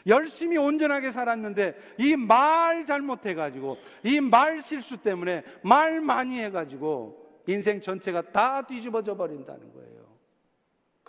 열심히 0.07 0.57
온전하게 0.57 1.11
살았는데 1.11 1.75
이 1.99 2.15
말 2.17 2.85
잘못해가지고 2.85 3.77
이 4.03 4.19
말 4.19 4.59
실수 4.61 4.97
때문에 4.97 5.43
말 5.61 6.01
많이 6.01 6.39
해가지고 6.41 7.41
인생 7.47 7.79
전체가 7.81 8.21
다 8.31 8.61
뒤집어져 8.63 9.15
버린다는 9.15 9.73
거예요. 9.73 10.02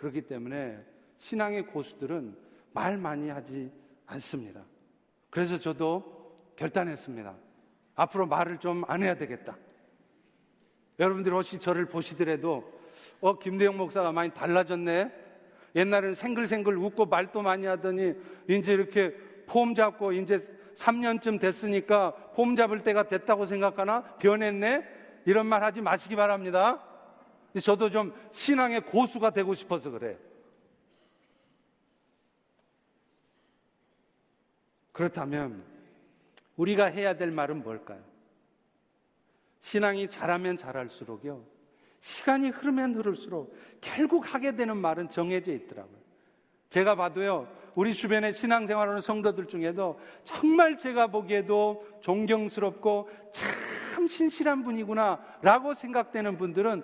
그렇기 0.05 0.21
때문에 0.21 0.77
신앙의 1.17 1.65
고수들은 1.65 2.35
말 2.73 2.95
많이 2.95 3.29
하지 3.29 3.71
않습니다. 4.05 4.63
그래서 5.31 5.59
저도 5.59 6.53
결단했습니다. 6.55 7.35
앞으로 7.95 8.27
말을 8.27 8.59
좀 8.59 8.83
안 8.87 9.01
해야 9.01 9.15
되겠다. 9.15 9.57
여러분들이 10.99 11.33
혹시 11.33 11.57
저를 11.57 11.87
보시더라도 11.87 12.71
어 13.19 13.39
김대영 13.39 13.77
목사가 13.77 14.11
많이 14.11 14.31
달라졌네. 14.31 15.11
옛날에는 15.75 16.13
생글생글 16.13 16.77
웃고 16.77 17.07
말도 17.07 17.41
많이 17.41 17.65
하더니 17.65 18.13
이제 18.47 18.73
이렇게 18.73 19.15
폼 19.47 19.73
잡고 19.73 20.13
이제 20.13 20.39
3년쯤 20.75 21.39
됐으니까 21.39 22.11
폼 22.35 22.55
잡을 22.55 22.83
때가 22.83 23.07
됐다고 23.07 23.45
생각하나 23.47 24.03
변했네. 24.19 24.85
이런 25.25 25.47
말 25.47 25.63
하지 25.63 25.81
마시기 25.81 26.15
바랍니다. 26.15 26.94
저도 27.59 27.89
좀 27.89 28.13
신앙의 28.31 28.81
고수가 28.81 29.31
되고 29.31 29.53
싶어서 29.53 29.89
그래요. 29.89 30.17
그렇다면 34.91 35.63
우리가 36.55 36.85
해야 36.85 37.17
될 37.17 37.31
말은 37.31 37.63
뭘까요? 37.63 38.01
신앙이 39.59 40.09
잘하면 40.09 40.57
잘할수록요. 40.57 41.43
시간이 41.99 42.49
흐르면 42.49 42.95
흐를수록 42.95 43.57
결국 43.81 44.33
하게 44.33 44.55
되는 44.55 44.77
말은 44.77 45.09
정해져 45.09 45.51
있더라고요. 45.51 45.97
제가 46.69 46.95
봐도요, 46.95 47.47
우리 47.73 47.93
주변에 47.93 48.31
신앙생활하는 48.31 49.01
성도들 49.01 49.47
중에도 49.47 49.99
정말 50.23 50.77
제가 50.77 51.07
보기에도 51.07 51.85
존경스럽고 52.01 53.09
참 53.31 54.07
신실한 54.07 54.63
분이구나 54.63 55.19
라고 55.41 55.73
생각되는 55.73 56.37
분들은 56.37 56.83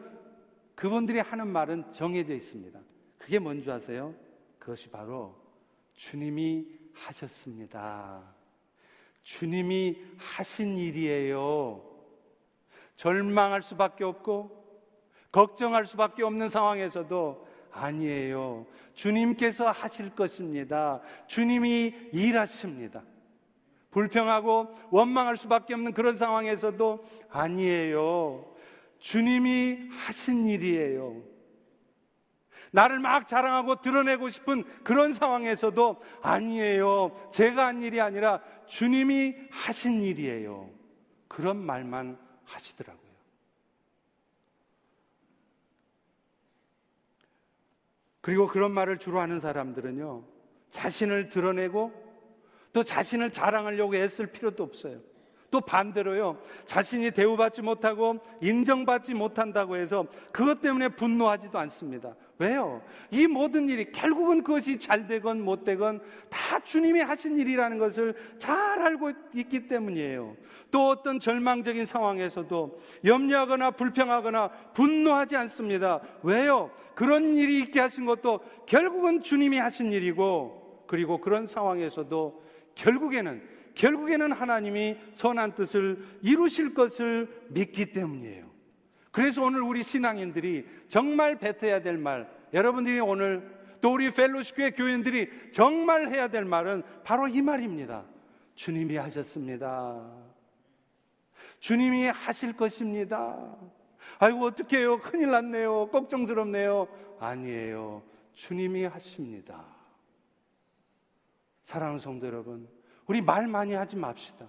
그분들이 0.81 1.19
하는 1.19 1.47
말은 1.47 1.93
정해져 1.93 2.33
있습니다. 2.33 2.79
그게 3.19 3.37
뭔지 3.37 3.69
아세요? 3.69 4.15
그것이 4.57 4.89
바로 4.89 5.35
주님이 5.93 6.65
하셨습니다. 6.91 8.23
주님이 9.21 10.01
하신 10.17 10.77
일이에요. 10.77 11.83
절망할 12.95 13.61
수밖에 13.61 14.03
없고, 14.03 14.59
걱정할 15.31 15.85
수밖에 15.85 16.23
없는 16.23 16.49
상황에서도 16.49 17.47
아니에요. 17.71 18.65
주님께서 18.95 19.69
하실 19.69 20.15
것입니다. 20.15 20.99
주님이 21.27 21.93
일하십니다. 22.11 23.03
불평하고 23.91 24.75
원망할 24.89 25.37
수밖에 25.37 25.75
없는 25.75 25.93
그런 25.93 26.15
상황에서도 26.15 27.05
아니에요. 27.29 28.50
주님이 29.01 29.89
하신 29.89 30.47
일이에요. 30.47 31.21
나를 32.71 32.99
막 32.99 33.27
자랑하고 33.27 33.81
드러내고 33.81 34.29
싶은 34.29 34.63
그런 34.83 35.11
상황에서도 35.11 36.01
아니에요. 36.21 37.29
제가 37.33 37.67
한 37.67 37.81
일이 37.81 37.99
아니라 37.99 38.41
주님이 38.67 39.35
하신 39.49 40.03
일이에요. 40.03 40.69
그런 41.27 41.57
말만 41.57 42.17
하시더라고요. 42.45 43.11
그리고 48.21 48.47
그런 48.47 48.71
말을 48.71 48.99
주로 48.99 49.19
하는 49.19 49.39
사람들은요, 49.39 50.23
자신을 50.69 51.27
드러내고 51.27 51.91
또 52.71 52.83
자신을 52.83 53.31
자랑하려고 53.31 53.95
애쓸 53.95 54.27
필요도 54.27 54.63
없어요. 54.63 55.01
또 55.51 55.59
반대로요, 55.59 56.39
자신이 56.65 57.11
대우받지 57.11 57.61
못하고 57.61 58.19
인정받지 58.41 59.13
못한다고 59.13 59.75
해서 59.75 60.07
그것 60.31 60.61
때문에 60.61 60.87
분노하지도 60.87 61.59
않습니다. 61.59 62.15
왜요? 62.39 62.81
이 63.11 63.27
모든 63.27 63.69
일이 63.69 63.91
결국은 63.91 64.43
그것이 64.43 64.79
잘 64.79 65.05
되건 65.05 65.41
못 65.41 65.63
되건 65.65 66.01
다 66.29 66.59
주님이 66.59 67.01
하신 67.01 67.37
일이라는 67.37 67.77
것을 67.77 68.15
잘 68.39 68.79
알고 68.79 69.11
있기 69.35 69.67
때문이에요. 69.67 70.37
또 70.71 70.87
어떤 70.87 71.19
절망적인 71.19 71.85
상황에서도 71.85 72.79
염려하거나 73.05 73.71
불평하거나 73.71 74.47
분노하지 74.73 75.35
않습니다. 75.35 75.99
왜요? 76.23 76.71
그런 76.95 77.35
일이 77.35 77.59
있게 77.59 77.81
하신 77.81 78.05
것도 78.05 78.39
결국은 78.65 79.21
주님이 79.21 79.57
하신 79.59 79.91
일이고 79.91 80.85
그리고 80.87 81.19
그런 81.19 81.45
상황에서도 81.45 82.41
결국에는 82.75 83.60
결국에는 83.75 84.31
하나님이 84.31 84.97
선한 85.13 85.55
뜻을 85.55 86.03
이루실 86.21 86.73
것을 86.73 87.27
믿기 87.49 87.93
때문이에요. 87.93 88.49
그래서 89.11 89.43
오늘 89.43 89.61
우리 89.61 89.83
신앙인들이 89.83 90.65
정말 90.87 91.37
뱉어야 91.37 91.81
될 91.81 91.97
말, 91.97 92.29
여러분들이 92.53 92.99
오늘 92.99 93.59
또 93.81 93.93
우리 93.93 94.11
펠로시 94.11 94.53
교회 94.53 94.71
교인들이 94.71 95.51
정말 95.51 96.09
해야 96.09 96.27
될 96.27 96.45
말은 96.45 96.83
바로 97.03 97.27
이 97.27 97.41
말입니다. 97.41 98.05
주님이 98.55 98.95
하셨습니다. 98.97 100.09
주님이 101.59 102.05
하실 102.05 102.53
것입니다. 102.53 103.57
아이고, 104.19 104.45
어떡해요. 104.45 104.99
큰일 104.99 105.31
났네요. 105.31 105.89
걱정스럽네요. 105.89 106.87
아니에요. 107.19 108.03
주님이 108.33 108.85
하십니다. 108.85 109.65
사랑하는 111.63 111.99
성도 111.99 112.27
여러분, 112.27 112.67
우리 113.07 113.21
말 113.21 113.47
많이 113.47 113.73
하지 113.73 113.95
맙시다. 113.95 114.45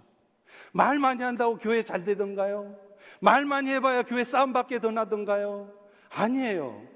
말 0.73 0.99
많이 0.99 1.23
한다고 1.23 1.57
교회 1.57 1.83
잘 1.83 2.05
되던가요? 2.05 2.77
말 3.21 3.45
많이 3.45 3.71
해봐야 3.71 4.03
교회 4.03 4.25
싸움밖에 4.25 4.81
더 4.81 4.91
나던가요? 4.91 5.73
아니에요. 6.11 6.87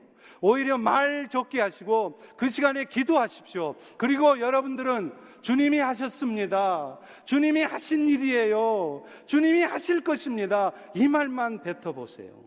오히려 0.40 0.76
말 0.78 1.28
적게 1.28 1.60
하시고 1.60 2.20
그 2.36 2.50
시간에 2.50 2.84
기도하십시오. 2.84 3.74
그리고 3.96 4.38
여러분들은 4.40 5.12
주님이 5.40 5.78
하셨습니다. 5.78 6.98
주님이 7.24 7.62
하신 7.62 8.08
일이에요. 8.08 9.04
주님이 9.26 9.62
하실 9.62 10.02
것입니다. 10.02 10.72
이 10.94 11.08
말만 11.08 11.62
뱉어보세요. 11.62 12.44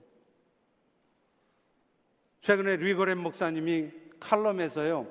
최근에 2.41 2.77
리거렌 2.77 3.17
목사님이 3.17 3.89
칼럼에서요. 4.19 5.07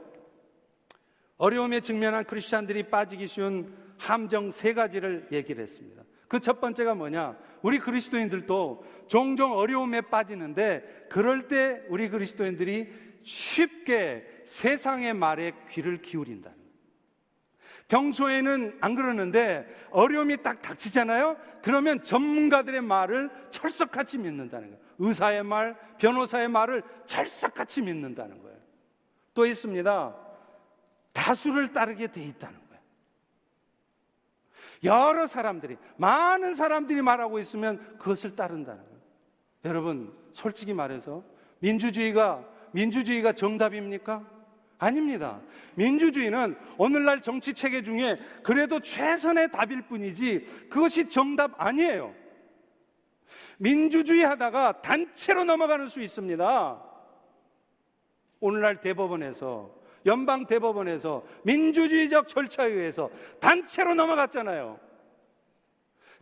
어려움에 1.37 1.81
직면한 1.81 2.25
크리스찬들이 2.25 2.85
빠지기 2.85 3.27
쉬운 3.27 3.75
함정 3.99 4.51
세 4.51 4.73
가지를 4.75 5.29
얘기를 5.33 5.63
했습니다. 5.63 6.03
그 6.29 6.41
첫 6.41 6.61
번째가 6.61 6.95
뭐냐? 6.95 7.37
우리 7.63 7.79
그리스도인들도 7.79 8.85
종종 9.09 9.53
어려움에 9.53 10.03
빠지는데 10.03 11.07
그럴 11.11 11.49
때 11.49 11.83
우리 11.89 12.09
그리스도인들이 12.09 12.93
쉽게 13.23 14.43
세상의 14.45 15.15
말에 15.15 15.53
귀를 15.71 16.01
기울인다는 16.01 16.57
거예요. 16.57 16.69
평소에는 17.89 18.79
안 18.81 18.95
그러는데 18.95 19.67
어려움이 19.91 20.43
딱 20.43 20.61
닥치잖아요? 20.61 21.37
그러면 21.63 22.05
전문가들의 22.05 22.83
말을 22.83 23.31
철석같이 23.51 24.19
믿는다는 24.19 24.69
거예요. 24.71 24.83
의사의 24.99 25.43
말, 25.45 25.77
변호사의 25.99 26.49
말을 26.49 26.83
철석같이 27.07 27.83
믿는다는 27.83 28.43
거예요. 28.43 28.59
또 29.33 29.47
있습니다. 29.47 30.17
다수를 31.13 31.73
따르게 31.73 32.09
돼 32.09 32.23
있다는 32.23 32.55
거예요. 32.57 32.68
여러 34.85 35.27
사람들이, 35.27 35.77
많은 35.97 36.55
사람들이 36.55 37.03
말하고 37.03 37.39
있으면 37.39 37.97
그것을 37.99 38.37
따른다는 38.37 38.83
거예요. 38.83 38.99
여러분, 39.65 40.15
솔직히 40.31 40.73
말해서 40.73 41.23
민주주의가, 41.61 42.45
민주주의가 42.73 43.33
정답입니까? 43.33 44.25
아닙니다. 44.79 45.41
민주주의는 45.75 46.57
오늘날 46.77 47.21
정치 47.21 47.53
체계 47.53 47.83
중에 47.83 48.17
그래도 48.45 48.79
최선의 48.79 49.51
답일 49.51 49.83
뿐이지 49.83 50.69
그것이 50.71 51.09
정답 51.09 51.61
아니에요. 51.61 52.15
민주주의 53.59 54.23
하다가 54.23 54.83
단체로 54.83 55.45
넘어가는 55.45 55.89
수 55.89 56.01
있습니다. 56.01 56.83
오늘날 58.41 58.81
대법원에서 58.81 59.78
연방 60.09 60.47
대법원에서 60.47 61.23
민주주의적 61.45 62.27
절차에 62.27 62.69
의해서 62.69 63.11
단체로 63.41 63.95
넘어갔잖아요. 63.95 64.81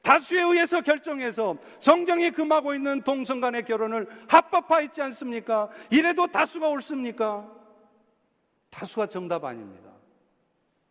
다수에 0.02 0.42
의해서 0.42 0.82
결정해서 0.82 1.56
성경이 1.80 2.30
금하고 2.30 2.74
있는 2.74 3.02
동성 3.02 3.40
간의 3.40 3.64
결혼을 3.64 4.06
합법화했지 4.28 5.02
않습니까? 5.02 5.70
이래도 5.90 6.26
다수가 6.26 6.68
옳습니까? 6.68 7.50
다수가 8.70 9.06
정답 9.06 9.44
아닙니다. 9.44 9.90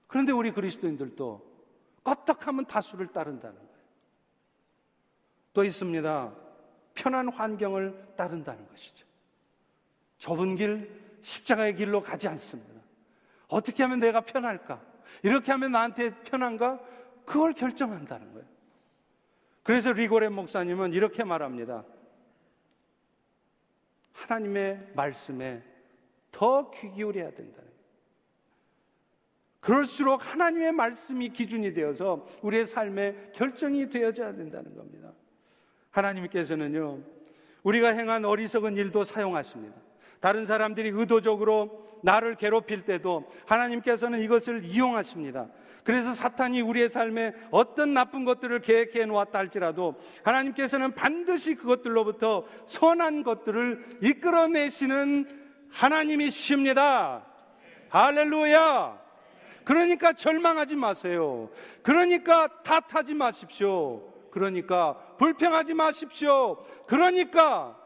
그런데 0.07 0.31
우리 0.31 0.51
그리스도인들도 0.51 1.55
껐떡하면 2.03 2.67
다수를 2.67 3.07
따른다는 3.07 3.55
거예요. 3.55 3.75
또 5.53 5.63
있습니다. 5.63 6.33
편한 6.93 7.29
환경을 7.29 8.13
따른다는 8.17 8.67
것이죠. 8.67 9.05
좁은 10.17 10.55
길, 10.55 11.19
십자가의 11.21 11.75
길로 11.75 12.01
가지 12.01 12.27
않습니다. 12.27 12.74
어떻게 13.55 13.83
하면 13.83 14.01
내가 14.01 14.19
편할까? 14.19 14.81
이렇게 15.23 15.53
하면 15.53 15.71
나한테 15.71 16.13
편한가? 16.23 16.77
그걸 17.25 17.53
결정한다는 17.53 18.33
거예요. 18.33 18.45
그래서 19.63 19.93
리고레 19.93 20.27
목사님은 20.27 20.91
이렇게 20.91 21.23
말합니다. 21.23 21.85
하나님의 24.11 24.91
말씀에 24.93 25.63
더 26.31 26.69
귀 26.69 26.91
기울여야 26.91 27.31
된다는. 27.31 27.71
그럴수록 29.61 30.21
하나님의 30.33 30.73
말씀이 30.73 31.29
기준이 31.29 31.73
되어서 31.73 32.27
우리의 32.41 32.65
삶의 32.65 33.31
결정이 33.33 33.89
되어져야 33.89 34.33
된다는 34.35 34.75
겁니다. 34.75 35.13
하나님께서는요, 35.91 36.99
우리가 37.63 37.87
행한 37.87 38.25
어리석은 38.25 38.75
일도 38.75 39.05
사용하십니다. 39.05 39.75
다른 40.19 40.45
사람들이 40.45 40.89
의도적으로 40.89 41.85
나를 42.03 42.35
괴롭힐 42.35 42.85
때도 42.85 43.25
하나님께서는 43.45 44.21
이것을 44.21 44.63
이용하십니다. 44.63 45.47
그래서 45.83 46.13
사탄이 46.13 46.61
우리의 46.61 46.89
삶에 46.89 47.33
어떤 47.51 47.93
나쁜 47.93 48.25
것들을 48.25 48.59
계획해 48.61 49.05
놓았다 49.05 49.37
할지라도 49.37 49.95
하나님께서는 50.23 50.93
반드시 50.93 51.55
그것들로부터 51.55 52.45
선한 52.65 53.23
것들을 53.23 53.99
이끌어내시는 54.01 55.27
하나님이십니다. 55.69 57.25
할렐루야! 57.89 58.99
그러니까 59.63 60.13
절망하지 60.13 60.75
마세요. 60.75 61.49
그러니까 61.81 62.47
탓하지 62.63 63.13
마십시오. 63.13 64.11
그러니까 64.31 64.97
불평하지 65.17 65.73
마십시오. 65.73 66.63
그러니까 66.87 67.77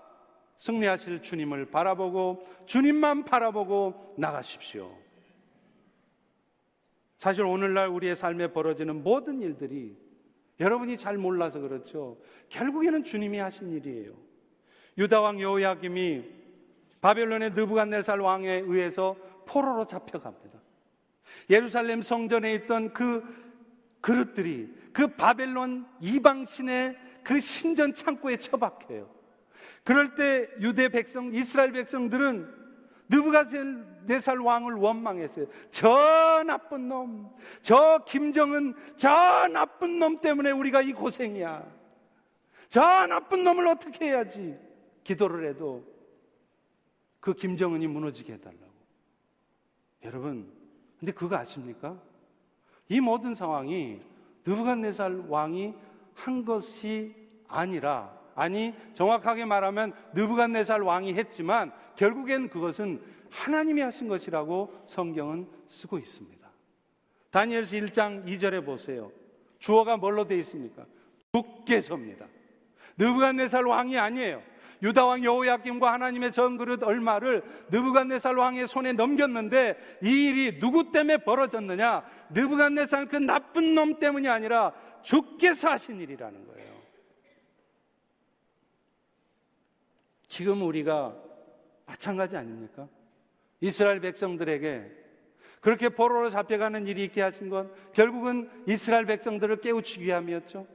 승리하실 0.60 1.22
주님을 1.22 1.66
바라보고 1.66 2.46
주님만 2.66 3.24
바라보고 3.24 4.16
나가십시오. 4.18 4.96
사실 7.18 7.44
오늘날 7.46 7.88
우리의 7.88 8.16
삶에 8.16 8.52
벌어지는 8.52 9.04
모든 9.04 9.42
일들이 9.42 9.98
여러분이 10.60 10.98
잘 10.98 11.18
몰라서 11.18 11.60
그렇죠. 11.60 12.18
결국에는 12.50 13.04
주님이 13.04 13.40
하신 13.40 13.72
일이에요. 13.72 14.14
유다 14.98 15.22
왕 15.22 15.40
여호야김이 15.40 16.26
바벨론의 17.02 17.52
느부갓네살 17.52 18.20
왕에 18.20 18.64
의해서 18.66 19.16
포로로 19.46 19.86
잡혀갑니다. 19.86 20.60
예루살렘 21.50 22.02
성전에 22.02 22.54
있던 22.56 22.94
그 22.94 23.24
그릇들이 24.02 24.74
그 24.92 25.08
바벨론 25.08 25.88
이방신의 26.02 26.98
그 27.24 27.40
신전 27.40 27.94
창고에 27.94 28.36
처박혀요. 28.36 29.19
그럴 29.84 30.16
때 30.16 30.50
유대 30.60 30.90
백성, 30.90 31.34
이스라엘 31.34 31.72
백성들은 31.72 32.60
느부갓네살 33.10 34.38
왕을 34.38 34.76
원망했어요. 34.76 35.48
저 35.72 36.44
나쁜 36.46 36.88
놈, 36.88 37.32
저 37.62 38.04
김정은, 38.08 38.76
저 38.98 39.48
나쁜 39.52 40.00
놈 40.00 40.20
때문에 40.22 40.52
우리가 40.52 40.82
이 40.82 40.94
고생이야. 40.94 41.66
저 42.68 43.08
나쁜 43.08 43.44
놈을 43.44 43.68
어떻게 43.68 44.06
해야지? 44.06 44.58
기도를 45.04 45.50
해도 45.50 45.84
그 47.20 47.34
김정은이 47.34 47.88
무너지게 47.88 48.34
해달라고. 48.34 48.70
여러분, 50.04 50.52
근데 51.00 51.12
그거 51.12 51.36
아십니까? 51.36 52.00
이 52.88 53.00
모든 53.00 53.34
상황이 53.34 54.00
느부갓네살 54.46 55.26
왕이 55.28 55.74
한 56.14 56.46
것이 56.46 57.16
아니라 57.48 58.19
아니 58.40 58.74
정확하게 58.94 59.44
말하면 59.44 59.92
느부갓네살 60.14 60.82
왕이 60.82 61.14
했지만 61.14 61.74
결국엔 61.98 62.48
그것은 62.48 63.02
하나님이 63.30 63.82
하신 63.82 64.08
것이라고 64.08 64.74
성경은 64.86 65.46
쓰고 65.68 65.98
있습니다. 65.98 66.50
다니엘서 67.32 67.76
1장 67.76 68.26
2절에 68.26 68.66
보세요. 68.66 69.12
주어가 69.60 69.98
뭘로 69.98 70.26
되어 70.26 70.38
있습니까? 70.38 70.86
주께서입니다. 71.34 72.28
느부갓네살 72.98 73.66
왕이 73.66 73.98
아니에요. 73.98 74.42
유다 74.82 75.06
왕 75.06 75.22
여호야김과 75.26 75.92
하나님의 75.92 76.32
전 76.32 76.56
그릇 76.58 76.82
얼마를 76.82 77.44
느부갓네살 77.70 78.38
왕의 78.38 78.70
손에 78.70 78.94
넘겼는데 78.94 80.00
이 80.02 80.28
일이 80.30 80.60
누구 80.60 80.94
때문에 80.94 81.18
벌어졌느냐? 81.18 82.04
느부갓네살 82.30 83.08
그 83.08 83.18
나쁜 83.18 83.76
놈 83.76 84.00
때문이 84.00 84.30
아니라 84.30 84.72
주께서 85.04 85.72
하신 85.72 86.00
일이라는 86.00 86.48
거예요. 86.48 86.79
지금 90.30 90.62
우리가 90.62 91.14
마찬가지 91.86 92.38
아닙니까? 92.38 92.88
이스라엘 93.60 94.00
백성들에게 94.00 95.00
그렇게 95.60 95.90
포로로 95.90 96.30
잡혀가는 96.30 96.88
일이 96.88 97.04
있게 97.04 97.22
하신 97.22 97.50
건 97.50 97.74
결국은 97.92 98.50
이스라엘 98.66 99.06
백성들을 99.06 99.60
깨우치기 99.60 100.06
위함이었죠. 100.06 100.66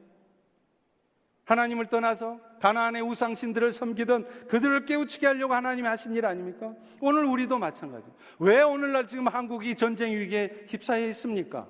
하나님을 1.44 1.86
떠나서 1.86 2.40
가나안의 2.60 3.02
우상신들을 3.02 3.70
섬기던 3.72 4.48
그들을 4.48 4.86
깨우치게 4.86 5.26
하려고 5.26 5.54
하나님이 5.54 5.86
하신 5.88 6.14
일 6.14 6.26
아닙니까? 6.26 6.74
오늘 7.00 7.24
우리도 7.24 7.58
마찬가지. 7.58 8.06
왜 8.38 8.62
오늘날 8.62 9.06
지금 9.06 9.28
한국이 9.28 9.76
전쟁 9.76 10.12
위기에 10.12 10.66
휩싸여 10.68 11.06
있습니까? 11.08 11.68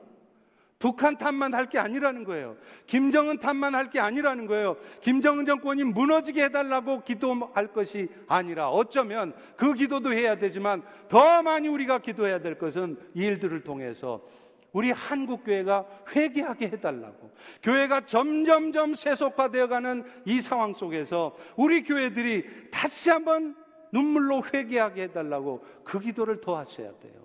북한 0.84 1.16
탓만 1.16 1.54
할 1.54 1.70
게 1.70 1.78
아니라는 1.78 2.24
거예요. 2.24 2.58
김정은 2.86 3.38
탓만 3.38 3.74
할 3.74 3.88
게 3.88 4.00
아니라는 4.00 4.44
거예요. 4.44 4.76
김정은 5.00 5.46
정권이 5.46 5.82
무너지게 5.82 6.44
해달라고 6.44 7.04
기도할 7.04 7.68
것이 7.68 8.08
아니라 8.28 8.68
어쩌면 8.68 9.32
그 9.56 9.72
기도도 9.72 10.12
해야 10.12 10.36
되지만 10.36 10.82
더 11.08 11.42
많이 11.42 11.68
우리가 11.68 12.00
기도해야 12.00 12.40
될 12.42 12.58
것은 12.58 12.98
이 13.14 13.24
일들을 13.24 13.62
통해서 13.62 14.26
우리 14.72 14.90
한국 14.90 15.44
교회가 15.44 15.86
회개하게 16.14 16.66
해달라고. 16.66 17.30
교회가 17.62 18.02
점점점 18.02 18.92
세속화되어가는 18.92 20.04
이 20.26 20.42
상황 20.42 20.74
속에서 20.74 21.34
우리 21.56 21.82
교회들이 21.82 22.70
다시 22.70 23.08
한번 23.08 23.56
눈물로 23.90 24.42
회개하게 24.52 25.04
해달라고 25.04 25.64
그 25.82 25.98
기도를 25.98 26.42
더 26.42 26.58
하셔야 26.58 26.92
돼요. 26.98 27.23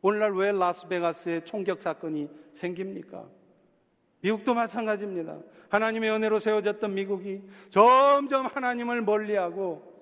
오늘날 0.00 0.32
왜 0.32 0.52
라스베가스에 0.52 1.44
총격 1.44 1.80
사건이 1.80 2.28
생깁니까? 2.52 3.28
미국도 4.20 4.54
마찬가지입니다. 4.54 5.38
하나님의 5.68 6.10
은혜로 6.10 6.38
세워졌던 6.38 6.94
미국이 6.94 7.42
점점 7.70 8.46
하나님을 8.46 9.02
멀리하고 9.02 9.96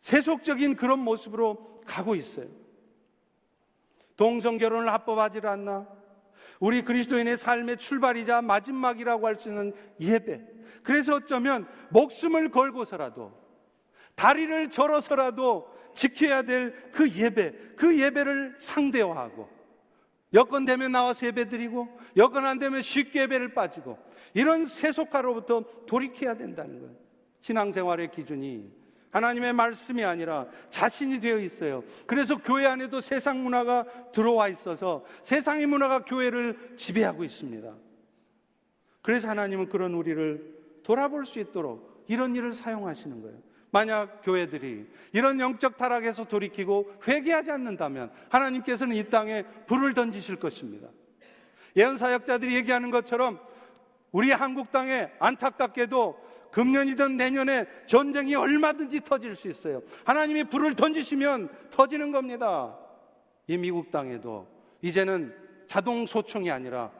세속적인 0.00 0.76
그런 0.76 1.00
모습으로 1.00 1.80
가고 1.86 2.14
있어요. 2.14 2.46
동성 4.16 4.58
결혼을 4.58 4.92
합법하지 4.92 5.40
않나? 5.44 5.86
우리 6.58 6.82
그리스도인의 6.82 7.36
삶의 7.36 7.76
출발이자 7.76 8.42
마지막이라고 8.42 9.26
할 9.26 9.36
수 9.36 9.48
있는 9.48 9.74
예배. 10.00 10.42
그래서 10.82 11.16
어쩌면 11.16 11.66
목숨을 11.90 12.50
걸고서라도 12.50 13.32
다리를 14.14 14.70
절어서라도 14.70 15.75
지켜야 15.96 16.42
될 16.42 16.86
그 16.96 17.10
예배, 17.10 17.52
그 17.76 18.00
예배를 18.00 18.56
상대화하고 18.58 19.48
여건 20.32 20.64
되면 20.64 20.92
나와서 20.92 21.26
예배 21.26 21.48
드리고 21.48 21.88
여건 22.16 22.46
안 22.46 22.58
되면 22.58 22.80
쉽게 22.80 23.22
예배를 23.22 23.52
빠지고 23.52 23.98
이런 24.32 24.64
세속화로부터 24.64 25.64
돌이켜야 25.86 26.34
된다는 26.34 26.80
거예요. 26.80 26.94
신앙생활의 27.42 28.10
기준이 28.10 28.72
하나님의 29.10 29.52
말씀이 29.52 30.04
아니라 30.04 30.46
자신이 30.70 31.20
되어 31.20 31.38
있어요. 31.38 31.84
그래서 32.06 32.36
교회 32.36 32.66
안에도 32.66 33.00
세상 33.00 33.42
문화가 33.42 33.84
들어와 34.10 34.48
있어서 34.48 35.04
세상의 35.22 35.66
문화가 35.66 36.04
교회를 36.04 36.76
지배하고 36.76 37.24
있습니다. 37.24 37.74
그래서 39.02 39.28
하나님은 39.28 39.68
그런 39.68 39.94
우리를 39.94 40.56
돌아볼 40.82 41.26
수 41.26 41.38
있도록 41.40 42.04
이런 42.08 42.34
일을 42.34 42.52
사용하시는 42.52 43.22
거예요. 43.22 43.38
만약 43.70 44.22
교회들이 44.22 44.86
이런 45.12 45.40
영적 45.40 45.76
타락에서 45.76 46.24
돌이키고 46.24 46.94
회개하지 47.06 47.50
않는다면 47.50 48.10
하나님께서는 48.28 48.96
이 48.96 49.04
땅에 49.08 49.44
불을 49.66 49.94
던지실 49.94 50.36
것입니다. 50.36 50.88
예언 51.76 51.98
사역자들이 51.98 52.54
얘기하는 52.56 52.90
것처럼 52.90 53.38
우리 54.12 54.32
한국 54.32 54.70
땅에 54.70 55.10
안타깝게도 55.18 56.26
금년이든 56.52 57.18
내년에 57.18 57.66
전쟁이 57.86 58.34
얼마든지 58.34 59.00
터질 59.00 59.34
수 59.34 59.48
있어요. 59.48 59.82
하나님이 60.04 60.44
불을 60.44 60.74
던지시면 60.74 61.50
터지는 61.70 62.12
겁니다. 62.12 62.78
이 63.46 63.58
미국 63.58 63.90
땅에도 63.90 64.48
이제는 64.80 65.34
자동 65.66 66.06
소총이 66.06 66.50
아니라 66.50 66.90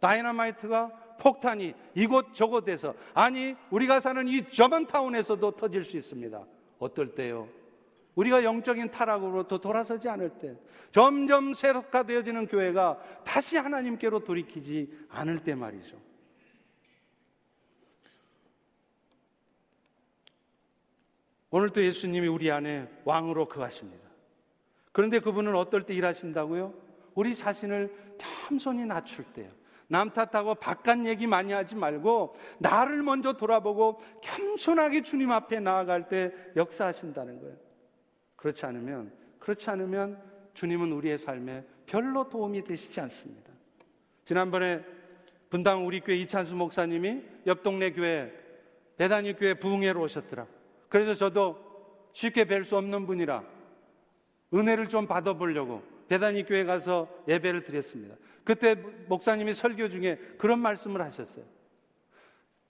다이너마이트가 0.00 0.90
폭탄이 1.18 1.74
이곳 1.94 2.34
저곳에서 2.34 2.94
아니 3.14 3.54
우리가 3.70 4.00
사는 4.00 4.26
이 4.28 4.48
저먼타운에서도 4.50 5.50
터질 5.52 5.84
수 5.84 5.96
있습니다. 5.96 6.44
어떨 6.78 7.14
때요? 7.14 7.48
우리가 8.14 8.44
영적인 8.44 8.90
타락으로부터 8.90 9.58
돌아서지 9.58 10.08
않을 10.08 10.38
때 10.38 10.56
점점 10.92 11.54
세속화되어지는 11.54 12.46
교회가 12.46 12.98
다시 13.24 13.56
하나님께로 13.56 14.20
돌이키지 14.20 15.06
않을 15.08 15.40
때 15.40 15.54
말이죠. 15.54 16.00
오늘도 21.50 21.84
예수님이 21.84 22.26
우리 22.26 22.50
안에 22.50 22.88
왕으로 23.04 23.46
거하십니다. 23.46 24.04
그런데 24.90 25.20
그분은 25.20 25.54
어떨 25.54 25.86
때 25.86 25.94
일하신다고요? 25.94 26.74
우리 27.14 27.34
자신을 27.34 28.16
겸손히 28.18 28.84
낮출 28.84 29.24
때요. 29.24 29.50
남 29.88 30.10
탓하고 30.10 30.54
바깥 30.54 31.06
얘기 31.06 31.26
많이 31.26 31.52
하지 31.52 31.76
말고 31.76 32.36
나를 32.58 33.02
먼저 33.02 33.34
돌아보고 33.34 34.00
겸손하게 34.22 35.02
주님 35.02 35.30
앞에 35.30 35.60
나아갈 35.60 36.08
때 36.08 36.32
역사하신다는 36.56 37.40
거예요. 37.40 37.56
그렇지 38.36 38.66
않으면 38.66 39.12
그렇지 39.38 39.68
않으면 39.70 40.22
주님은 40.54 40.92
우리의 40.92 41.18
삶에 41.18 41.64
별로 41.86 42.28
도움이 42.28 42.64
되시지 42.64 43.00
않습니다. 43.00 43.52
지난번에 44.24 44.84
분당 45.50 45.86
우리 45.86 46.00
교회 46.00 46.16
이찬수 46.16 46.56
목사님이 46.56 47.22
옆 47.46 47.62
동네 47.62 47.92
교회 47.92 48.32
대단히 48.96 49.34
교회 49.36 49.54
부흥회로 49.54 50.00
오셨더라. 50.00 50.46
그래서 50.88 51.14
저도 51.14 51.58
쉽게 52.12 52.44
뵐 52.44 52.64
수 52.64 52.76
없는 52.76 53.06
분이라 53.06 53.44
은혜를 54.54 54.88
좀 54.88 55.06
받아보려고 55.06 55.82
대단히 56.08 56.44
교회 56.44 56.64
가서 56.64 57.08
예배를 57.28 57.62
드렸습니다. 57.62 58.16
그때 58.44 58.74
목사님이 59.08 59.54
설교 59.54 59.88
중에 59.88 60.18
그런 60.38 60.58
말씀을 60.58 61.00
하셨어요. 61.02 61.44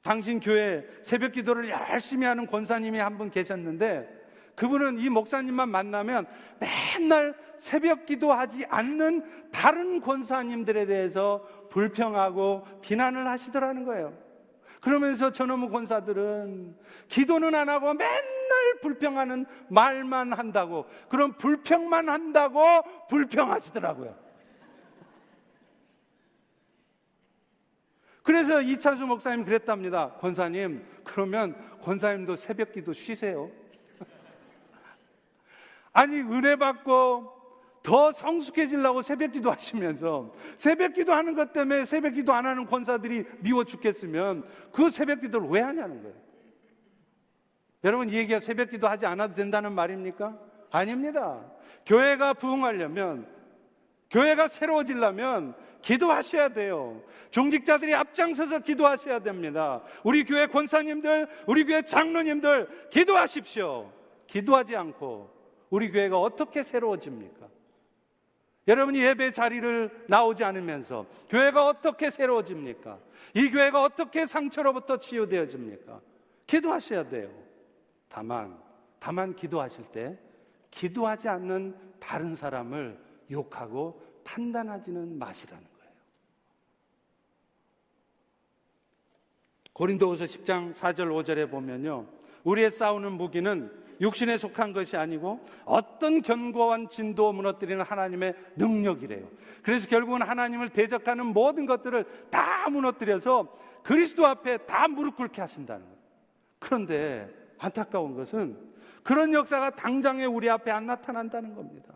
당신 0.03 0.39
교회 0.39 0.87
새벽 1.03 1.33
기도를 1.33 1.71
열심히 1.71 2.27
하는 2.27 2.47
권사님이 2.47 2.99
한 2.99 3.17
분 3.17 3.31
계셨는데 3.31 4.23
그분은 4.55 5.01
이 5.01 5.09
목사님만 5.09 5.69
만나면 5.69 6.27
맨날 6.61 7.35
새벽 7.57 8.07
기도하지 8.07 8.67
않는 8.67 9.51
다른 9.51 10.01
권사님들에 10.01 10.87
대해서 10.87 11.45
불평하고 11.71 12.65
비난을 12.83 13.27
하시더라는 13.29 13.85
거예요. 13.85 14.17
그러면서 14.85 15.33
저놈의 15.33 15.71
권사들은 15.71 16.77
기도는 17.09 17.55
안 17.55 17.71
하고 17.71 17.95
맨날 17.95 18.81
불평하는 18.83 19.47
말만 19.71 20.35
한다고, 20.35 20.87
그런 21.09 21.39
불평만 21.39 22.11
한다고 22.11 22.63
불평하시더라고요. 23.09 24.15
그래서 28.23 28.61
이찬수 28.61 29.07
목사님 29.07 29.47
그랬답니다. 29.47 30.13
권사님, 30.17 30.87
그러면 31.03 31.57
권사님도 31.81 32.37
새벽 32.37 32.73
기도 32.73 32.93
쉬세요. 32.93 33.51
아니, 35.95 36.21
은혜 36.21 36.57
받고 36.57 37.34
더 37.85 38.13
성숙해지려고 38.13 39.03
새벽 39.03 39.33
기도 39.33 39.51
하시면서 39.51 40.33
새벽 40.57 40.95
기도 40.95 41.13
하는 41.13 41.35
것 41.35 41.53
때문에 41.53 41.85
새벽 41.85 42.15
기도 42.15 42.33
안 42.33 42.47
하는 42.47 42.65
권사들이 42.65 43.25
미워 43.41 43.63
죽겠으면 43.63 44.49
그 44.73 44.89
새벽 44.89 45.21
기도를 45.21 45.49
왜 45.51 45.61
하냐는 45.61 46.03
거예요. 46.03 46.17
여러분 47.85 48.09
이 48.09 48.15
얘기가 48.15 48.41
새벽 48.41 48.71
기도 48.71 48.89
하지 48.89 49.05
않아도 49.05 49.35
된다는 49.35 49.73
말입니까? 49.75 50.35
아닙니다. 50.71 51.45
교회가 51.85 52.33
부흥하려면 52.33 53.29
교회가 54.11 54.49
새로워지려면 54.49 55.55
기도하셔야 55.83 56.49
돼요. 56.49 57.03
중직자들이 57.29 57.95
앞장서서 57.95 58.61
기도하셔야 58.61 59.19
됩니다. 59.19 59.83
우리 60.05 60.25
교회 60.25 60.47
권사님들, 60.47 61.29
우리 61.47 61.65
교회 61.65 61.83
장로님들 61.83 62.89
기도하십시오. 62.89 63.93
기도하지 64.27 64.75
않고 64.75 65.29
우리 65.69 65.93
교회가 65.93 66.19
어떻게 66.19 66.63
새로워집니까? 66.63 67.49
여러분이 68.67 68.99
예배 69.01 69.33
자리를 69.33 70.07
나오지 70.09 70.43
않으면서 70.45 71.07
교회가 71.29 71.67
어떻게 71.67 72.11
새로워집니까? 72.11 72.99
이 73.35 73.51
교회가 73.51 73.83
어떻게 73.83 74.27
상처로부터 74.27 74.99
치유되어집니까? 74.99 76.01
기도하셔야 76.47 77.09
돼요. 77.09 77.31
다만, 78.09 78.59
다만 78.99 79.35
기도하실 79.35 79.85
때 79.93 80.19
기도하지 80.71 81.29
않는 81.29 81.77
다른 82.01 82.35
사람을 82.35 82.99
욕하고 83.31 84.03
판단하지는 84.25 85.19
마시라는 85.19 85.63
거예요. 85.63 85.93
고린도후서 89.73 90.25
10장 90.25 90.75
4절 90.75 91.09
5절에 91.09 91.51
보면요. 91.51 92.07
우리의 92.45 92.71
싸우는 92.71 93.13
무기는 93.13 93.84
육신에 94.01 94.37
속한 94.37 94.73
것이 94.73 94.97
아니고 94.97 95.41
어떤 95.65 96.23
견고한 96.23 96.89
진도 96.89 97.33
무너뜨리는 97.33 97.83
하나님의 97.85 98.35
능력이래요. 98.57 99.27
그래서 99.63 99.89
결국은 99.89 100.23
하나님을 100.23 100.69
대적하는 100.69 101.27
모든 101.27 101.67
것들을 101.67 102.05
다 102.31 102.69
무너뜨려서 102.71 103.53
그리스도 103.83 104.27
앞에 104.27 104.59
다 104.59 104.89
무릎 104.89 105.17
꿇게 105.17 105.41
하신다는 105.41 105.85
거예요. 105.85 105.99
그런데 106.59 107.29
안타까운 107.59 108.15
것은 108.15 108.59
그런 109.03 109.33
역사가 109.33 109.71
당장에 109.71 110.25
우리 110.25 110.49
앞에 110.51 110.71
안 110.71 110.87
나타난다는 110.87 111.55
겁니다. 111.55 111.94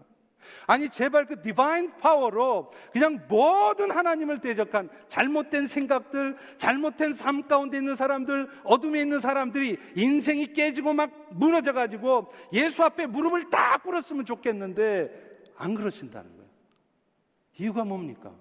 아니 0.67 0.89
제발 0.89 1.27
그 1.27 1.41
디바인 1.41 1.93
파워로 1.99 2.73
그냥 2.93 3.21
모든 3.29 3.91
하나님을 3.91 4.41
대적한 4.41 4.89
잘못된 5.09 5.67
생각들, 5.67 6.37
잘못된 6.57 7.13
삶 7.15 7.47
가운데 7.49 7.79
있는 7.79 7.95
사람들, 7.97 8.49
어둠에 8.65 9.01
있는 9.01 9.21
사람들이 9.21 9.79
인생이 9.97 10.53
깨지고 10.53 10.93
막 10.93 11.11
무너져 11.31 11.73
가지고 11.73 12.33
예수 12.53 12.85
앞에 12.85 13.07
무릎을 13.07 13.51
다 13.51 13.79
꿇었으면 13.79 14.25
좋겠는데 14.25 15.11
안 15.57 15.75
그러신다는 15.75 16.31
거예요. 16.37 16.49
이유가 17.59 17.85
뭡니까? 17.85 18.33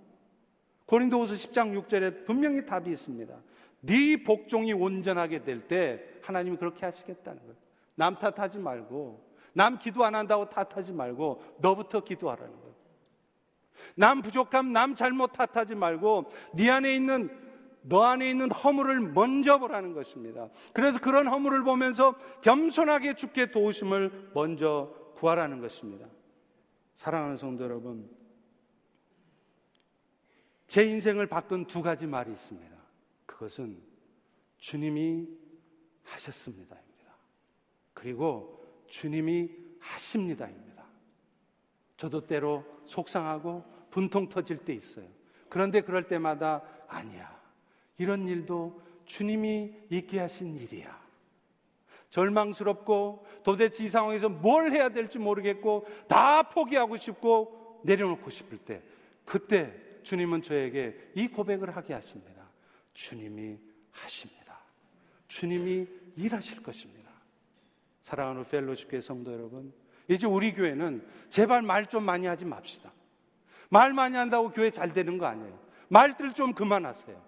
고린도후서 0.86 1.36
10장 1.36 1.88
6절에 1.88 2.26
분명히 2.26 2.66
답이 2.66 2.90
있습니다. 2.92 3.34
네 3.82 4.24
복종이 4.24 4.74
온전하게 4.74 5.44
될 5.44 5.68
때 5.68 6.04
하나님이 6.22 6.58
그렇게 6.58 6.86
하시겠다는 6.86 7.40
거예요. 7.40 7.56
남 7.96 8.18
탓하지 8.18 8.60
말고 8.60 9.26
남 9.54 9.80
기도 9.80 10.04
안 10.04 10.16
한다고 10.16 10.50
탓하지 10.50 10.94
말고 10.94 11.42
너부터 11.60 12.04
기도하라는 12.04 12.52
거예요. 12.54 12.76
남 13.96 14.22
부족함, 14.22 14.72
남 14.74 14.96
잘못 14.96 15.34
탓하지 15.34 15.76
말고 15.76 16.30
네 16.56 16.70
안에 16.70 16.96
있는 16.96 17.30
너 17.84 18.04
안에 18.04 18.30
있는 18.30 18.52
허물을 18.52 19.00
먼저 19.00 19.60
보라는 19.60 19.94
것입니다. 19.94 20.50
그래서 20.74 21.00
그런 21.00 21.28
허물을 21.28 21.64
보면서 21.64 22.16
겸손하게 22.42 23.16
주께 23.16 23.50
도우심을 23.50 24.32
먼저 24.34 24.94
구하라는 25.16 25.62
것입니다. 25.62 26.08
사랑하는 26.96 27.38
성도 27.38 27.64
여러분, 27.64 28.10
제 30.68 30.84
인생을 30.84 31.28
바꾼 31.28 31.66
두 31.66 31.82
가지 31.82 32.06
말이 32.06 32.32
있습니다. 32.32 32.76
그것은 33.26 33.82
주님이 34.58 35.28
하셨습니다입니다. 36.04 37.14
그리고 37.94 38.57
주님이 38.88 39.50
하십니다입니다. 39.80 40.84
저도 41.98 42.26
때로 42.26 42.66
속상하고 42.86 43.64
분통 43.90 44.30
터질 44.30 44.58
때 44.58 44.74
있어요. 44.74 45.08
그런데 45.50 45.82
그럴 45.82 46.08
때마다 46.08 46.62
아니야. 46.88 47.38
이런 47.98 48.28
일도 48.28 48.82
주님이 49.06 49.74
있게 49.90 50.20
하신 50.20 50.58
일이야. 50.58 51.08
절망스럽고 52.10 53.26
도대체 53.44 53.84
이 53.84 53.90
상황에서 53.90 54.30
뭘 54.30 54.72
해야 54.72 54.90
될지 54.90 55.20
모르겠고 55.20 55.88
다 56.08 56.44
포기하고 56.44 56.98
싶고 56.98 57.82
내려놓고 57.84 58.30
싶을 58.30 58.58
때 58.58 58.82
그때 59.26 59.74
주님은 60.04 60.42
저에게 60.42 61.12
이 61.16 61.28
고백을 61.28 61.76
하게 61.76 61.94
하십니다. 61.94 62.50
주님이 62.94 63.58
하십니다. 63.92 64.60
주님이 65.28 65.88
일하실 66.16 66.64
것입니다. 66.64 66.97
사랑하는 68.08 68.46
펠로시교회 68.46 69.02
성도 69.02 69.34
여러분, 69.34 69.74
이제 70.08 70.26
우리 70.26 70.54
교회는 70.54 71.06
제발 71.28 71.62
말 71.62 71.88
좀 71.88 72.06
많이 72.06 72.26
하지 72.26 72.46
맙시다. 72.46 72.94
말 73.68 73.92
많이 73.92 74.16
한다고 74.16 74.50
교회 74.50 74.72
잘 74.72 74.94
되는 74.94 75.18
거 75.18 75.26
아니에요. 75.26 75.60
말들 75.90 76.32
좀 76.32 76.54
그만하세요. 76.54 77.22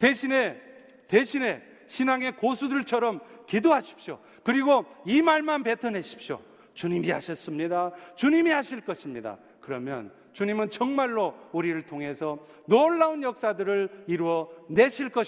대신에, 0.00 0.60
대신에 1.06 1.62
신앙의 1.86 2.32
고수들처럼 2.38 3.20
기도하십시오. 3.46 4.18
그리고 4.42 4.84
이 5.04 5.22
말만 5.22 5.62
뱉어내십시오. 5.62 6.40
주님이 6.74 7.08
하셨습니다. 7.12 7.92
주님이 8.16 8.50
하실 8.50 8.80
것입니다. 8.80 9.38
그러면 9.60 10.12
주님은 10.32 10.70
정말로 10.70 11.36
우리를 11.52 11.80
통해서 11.86 12.44
놀라운 12.66 13.22
역사들을 13.22 14.06
이루어 14.08 14.50
내실 14.68 15.08
것입니다. 15.08 15.22